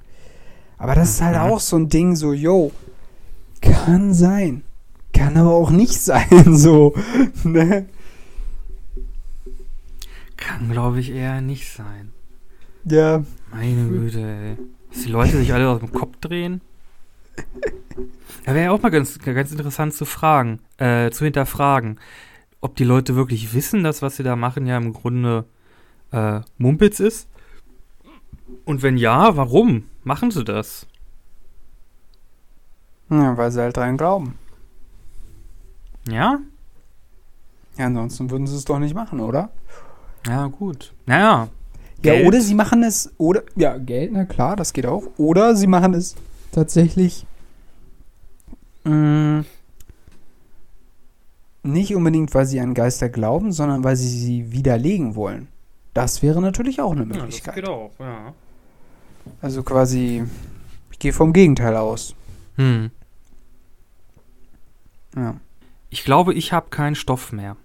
Aber 0.78 0.94
das 0.94 1.10
ist 1.10 1.22
halt 1.22 1.36
Mhm. 1.36 1.42
auch 1.42 1.60
so 1.60 1.76
ein 1.76 1.88
Ding, 1.88 2.14
so, 2.16 2.32
yo, 2.32 2.70
kann 3.60 4.14
sein. 4.14 4.62
Kann 5.12 5.36
aber 5.36 5.50
auch 5.50 5.70
nicht 5.70 6.00
sein, 6.00 6.54
so, 6.54 6.94
ne? 7.44 7.86
Kann, 10.40 10.70
glaube 10.70 10.98
ich, 11.00 11.10
eher 11.10 11.40
nicht 11.40 11.70
sein. 11.70 12.12
Ja, 12.84 13.22
Meine 13.52 13.88
Güte, 13.88 14.20
ey. 14.20 14.56
Dass 14.90 15.02
die 15.02 15.10
Leute 15.10 15.36
sich 15.36 15.52
alle 15.52 15.68
aus 15.68 15.80
dem 15.80 15.92
Kopf 15.92 16.16
drehen. 16.20 16.60
Da 18.44 18.54
wäre 18.54 18.64
ja 18.64 18.70
auch 18.72 18.82
mal 18.82 18.90
ganz, 18.90 19.18
ganz 19.18 19.52
interessant 19.52 19.94
zu 19.94 20.04
fragen, 20.04 20.60
äh, 20.78 21.10
zu 21.10 21.24
hinterfragen, 21.24 22.00
ob 22.60 22.74
die 22.76 22.84
Leute 22.84 23.14
wirklich 23.14 23.54
wissen, 23.54 23.84
dass 23.84 24.02
was 24.02 24.16
sie 24.16 24.22
da 24.22 24.34
machen 24.34 24.66
ja 24.66 24.76
im 24.76 24.92
Grunde 24.92 25.44
äh, 26.10 26.40
Mumpitz 26.58 27.00
ist. 27.00 27.28
Und 28.64 28.82
wenn 28.82 28.96
ja, 28.96 29.36
warum 29.36 29.84
machen 30.02 30.30
sie 30.30 30.44
das? 30.44 30.86
ja, 33.10 33.36
weil 33.36 33.50
sie 33.50 33.60
halt 33.60 33.76
dran 33.76 33.96
glauben. 33.96 34.38
Ja? 36.08 36.40
Ja, 37.76 37.86
ansonsten 37.86 38.30
würden 38.30 38.46
sie 38.46 38.56
es 38.56 38.64
doch 38.64 38.78
nicht 38.78 38.94
machen, 38.94 39.20
oder? 39.20 39.50
Ja, 40.26 40.46
gut. 40.48 40.92
Naja. 41.06 41.48
Ja, 42.02 42.12
Geld? 42.14 42.26
oder 42.28 42.40
sie 42.40 42.54
machen 42.54 42.82
es, 42.82 43.12
oder, 43.18 43.42
ja, 43.56 43.76
Geld, 43.76 44.12
na 44.12 44.24
klar, 44.24 44.56
das 44.56 44.72
geht 44.72 44.86
auch. 44.86 45.04
Oder 45.18 45.54
sie 45.54 45.66
machen 45.66 45.92
es 45.94 46.14
tatsächlich, 46.50 47.26
mh, 48.84 49.44
nicht 51.62 51.94
unbedingt, 51.94 52.34
weil 52.34 52.46
sie 52.46 52.58
an 52.60 52.72
Geister 52.72 53.10
glauben, 53.10 53.52
sondern 53.52 53.84
weil 53.84 53.96
sie 53.96 54.08
sie 54.08 54.50
widerlegen 54.52 55.14
wollen. 55.14 55.48
Das 55.92 56.22
wäre 56.22 56.40
natürlich 56.40 56.80
auch 56.80 56.92
eine 56.92 57.02
Ja, 57.02 57.06
das 57.08 57.16
Möglichkeit. 57.18 57.54
geht 57.56 57.68
auch, 57.68 57.90
ja. 57.98 58.32
also 59.42 59.62
quasi, 59.62 60.24
ich 60.90 60.98
gehe 60.98 61.12
vom 61.12 61.34
Gegenteil 61.34 61.76
aus. 61.76 62.14
Hm. 62.56 62.90
Ja. 65.16 65.36
Ich 65.90 66.04
glaube, 66.04 66.32
ich 66.34 66.52
habe 66.54 66.70
keinen 66.70 66.94
Stoff 66.94 67.32
mehr. 67.32 67.56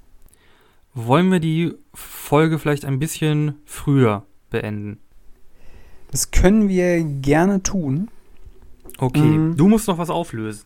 Wollen 0.95 1.29
wir 1.31 1.39
die 1.39 1.73
Folge 1.93 2.57
vielleicht 2.57 2.85
ein 2.85 2.99
bisschen 2.99 3.55
früher 3.65 4.23
beenden? 4.49 4.99
Das 6.11 6.31
können 6.31 6.69
wir 6.69 7.03
gerne 7.03 7.61
tun. 7.63 8.09
Okay, 8.97 9.19
Mhm. 9.19 9.57
du 9.57 9.67
musst 9.67 9.87
noch 9.89 9.97
was 9.97 10.09
auflösen. 10.09 10.63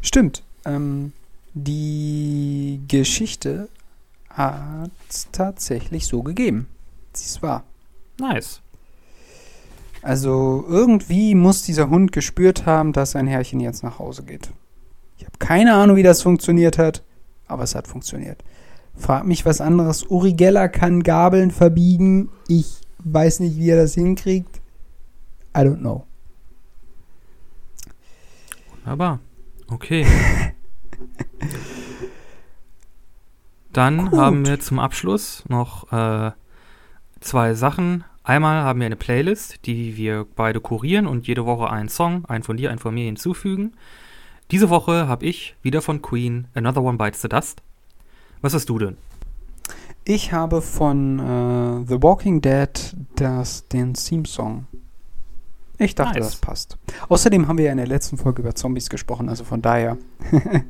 Stimmt. 0.00 0.42
Ähm, 0.64 1.12
die 1.52 2.80
Geschichte 2.88 3.68
hat 4.30 4.90
es 5.10 5.28
tatsächlich 5.32 6.06
so 6.06 6.22
gegeben. 6.22 6.66
Sie 7.12 7.26
ist 7.26 7.42
wahr. 7.42 7.64
Nice. 8.18 8.62
Also 10.00 10.64
irgendwie 10.66 11.34
muss 11.34 11.62
dieser 11.62 11.90
Hund 11.90 12.10
gespürt 12.10 12.64
haben, 12.64 12.92
dass 12.94 13.12
sein 13.12 13.26
Herrchen 13.26 13.60
jetzt 13.60 13.82
nach 13.84 13.98
Hause 13.98 14.22
geht. 14.22 14.50
Ich 15.18 15.24
habe 15.26 15.36
keine 15.38 15.74
Ahnung, 15.74 15.96
wie 15.96 16.02
das 16.02 16.22
funktioniert 16.22 16.78
hat, 16.78 17.02
aber 17.46 17.62
es 17.64 17.74
hat 17.74 17.86
funktioniert. 17.86 18.42
Frag 18.94 19.26
mich 19.26 19.44
was 19.44 19.60
anderes. 19.60 20.04
Uri 20.08 20.32
Geller 20.34 20.68
kann 20.68 21.02
Gabeln 21.02 21.50
verbiegen. 21.50 22.28
Ich 22.48 22.80
weiß 23.04 23.40
nicht, 23.40 23.56
wie 23.56 23.70
er 23.70 23.76
das 23.76 23.94
hinkriegt. 23.94 24.60
I 25.56 25.60
don't 25.60 25.78
know. 25.78 26.06
Wunderbar. 28.70 29.20
Okay. 29.68 30.06
Dann 33.72 34.10
Gut. 34.10 34.18
haben 34.18 34.46
wir 34.46 34.60
zum 34.60 34.78
Abschluss 34.78 35.44
noch 35.48 35.90
äh, 35.92 36.32
zwei 37.20 37.54
Sachen. 37.54 38.04
Einmal 38.22 38.62
haben 38.62 38.80
wir 38.80 38.86
eine 38.86 38.96
Playlist, 38.96 39.66
die 39.66 39.96
wir 39.96 40.26
beide 40.36 40.60
kurieren 40.60 41.06
und 41.06 41.26
jede 41.26 41.46
Woche 41.46 41.70
einen 41.70 41.88
Song, 41.88 42.24
einen 42.26 42.44
von 42.44 42.56
dir, 42.56 42.70
einen 42.70 42.78
von 42.78 42.94
mir 42.94 43.06
hinzufügen. 43.06 43.72
Diese 44.50 44.68
Woche 44.68 45.08
habe 45.08 45.24
ich 45.24 45.56
wieder 45.62 45.80
von 45.80 46.02
Queen 46.02 46.46
Another 46.54 46.82
One 46.82 46.98
Bites 46.98 47.22
the 47.22 47.28
Dust. 47.28 47.62
Was 48.42 48.54
hast 48.54 48.68
du 48.68 48.78
denn? 48.78 48.96
Ich 50.04 50.32
habe 50.32 50.62
von 50.62 51.18
äh, 51.18 51.86
The 51.88 52.02
Walking 52.02 52.40
Dead 52.40 52.96
das, 53.16 53.68
den 53.68 53.94
Theme-Song. 53.94 54.66
Ich 55.78 55.94
dachte, 55.94 56.18
Nice. 56.18 56.32
das 56.32 56.36
passt. 56.36 56.78
Außerdem 57.08 57.48
haben 57.48 57.58
wir 57.58 57.66
ja 57.66 57.72
in 57.72 57.78
der 57.78 57.86
letzten 57.86 58.18
Folge 58.18 58.42
über 58.42 58.54
Zombies 58.54 58.90
gesprochen, 58.90 59.28
also 59.28 59.44
von 59.44 59.62
daher. 59.62 59.96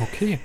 Okay. 0.00 0.38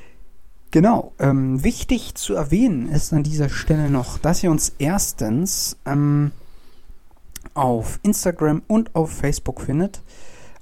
Genau. 0.72 1.14
Ähm, 1.20 1.64
wichtig 1.64 2.16
zu 2.16 2.34
erwähnen 2.34 2.90
ist 2.90 3.14
an 3.14 3.24
dieser 3.24 3.50
Stelle 3.50 3.90
noch, 3.90 4.18
dass 4.18 4.44
ihr 4.44 4.50
uns 4.50 4.74
erstens 4.80 5.78
ähm, 5.86 6.32
auf 7.54 8.00
Instagram 8.02 8.64
und 8.68 8.96
auf 8.96 9.12
Facebook 9.12 9.62
findet. 9.62 10.02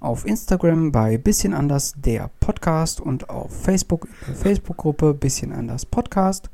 Auf 0.01 0.25
Instagram 0.25 0.91
bei 0.91 1.19
Bisschen 1.19 1.53
anders 1.53 1.93
der 1.95 2.31
Podcast 2.39 2.99
und 2.99 3.29
auf 3.29 3.55
Facebook 3.55 4.05
in 4.05 4.11
der 4.29 4.35
Facebook-Gruppe 4.35 5.13
Bisschen 5.13 5.53
anders 5.53 5.85
Podcast. 5.85 6.49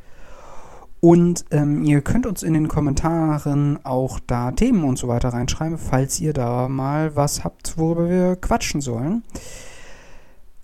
Und 1.00 1.46
ähm, 1.52 1.82
ihr 1.86 2.02
könnt 2.02 2.26
uns 2.26 2.44
in 2.44 2.54
den 2.54 2.68
Kommentaren 2.68 3.80
auch 3.86 4.20
da 4.20 4.52
Themen 4.52 4.84
und 4.84 5.00
so 5.00 5.08
weiter 5.08 5.30
reinschreiben, 5.30 5.78
falls 5.78 6.20
ihr 6.20 6.34
da 6.34 6.68
mal 6.68 7.16
was 7.16 7.46
habt, 7.46 7.78
worüber 7.78 8.10
wir 8.10 8.36
quatschen 8.36 8.82
sollen. 8.82 9.24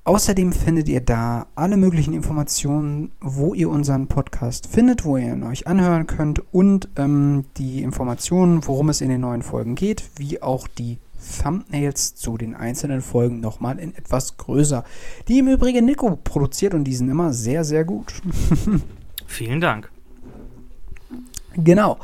Außerdem 0.03 0.51
findet 0.51 0.89
ihr 0.89 0.99
da 0.99 1.47
alle 1.55 1.77
möglichen 1.77 2.13
Informationen, 2.13 3.13
wo 3.21 3.53
ihr 3.53 3.69
unseren 3.69 4.07
Podcast 4.07 4.67
findet, 4.67 5.05
wo 5.05 5.15
ihr 5.15 5.31
ihn 5.31 5.43
euch 5.43 5.67
anhören 5.67 6.05
könnt 6.05 6.43
und 6.53 6.89
ähm, 6.97 7.45
die 7.55 7.81
Informationen, 7.81 8.67
worum 8.67 8.89
es 8.89 8.99
in 8.99 9.07
den 9.07 9.21
neuen 9.21 9.41
Folgen 9.41 9.75
geht, 9.75 10.03
wie 10.17 10.41
auch 10.41 10.67
die 10.67 10.97
Thumbnails 11.23 12.15
zu 12.15 12.37
den 12.37 12.55
einzelnen 12.55 13.01
Folgen 13.01 13.39
nochmal 13.39 13.79
in 13.79 13.95
etwas 13.95 14.37
größer. 14.37 14.83
Die 15.27 15.39
im 15.39 15.47
Übrigen 15.47 15.85
Nico 15.85 16.15
produziert 16.15 16.73
und 16.73 16.83
die 16.83 16.95
sind 16.95 17.09
immer 17.09 17.33
sehr, 17.33 17.63
sehr 17.63 17.85
gut. 17.85 18.13
Vielen 19.27 19.61
Dank. 19.61 19.89
Genau. 21.55 21.97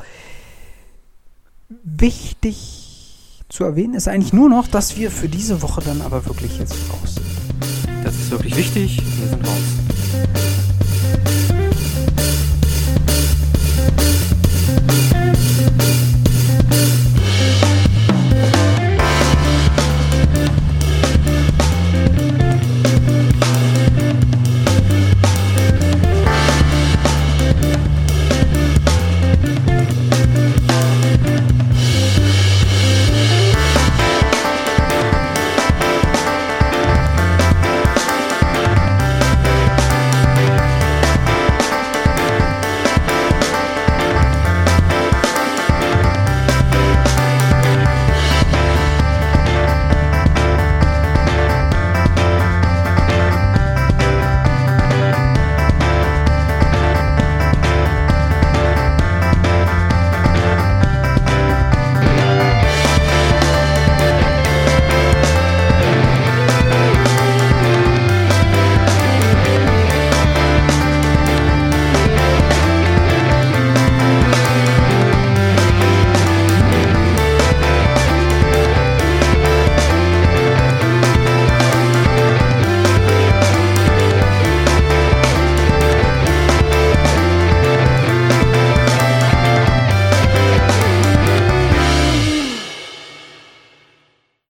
Wichtig 1.84 3.44
zu 3.48 3.64
erwähnen 3.64 3.94
ist 3.94 4.08
eigentlich 4.08 4.32
nur 4.32 4.48
noch, 4.48 4.68
dass 4.68 4.96
wir 4.96 5.10
für 5.10 5.28
diese 5.28 5.60
Woche 5.62 5.82
dann 5.84 6.00
aber 6.02 6.24
wirklich 6.26 6.58
jetzt 6.58 6.74
raus 6.92 7.16
sind. 7.16 8.04
Das 8.04 8.14
ist 8.14 8.30
wirklich 8.30 8.56
wichtig. 8.56 9.02
Wir 9.18 9.28
sind 9.28 9.46
raus. 9.46 9.89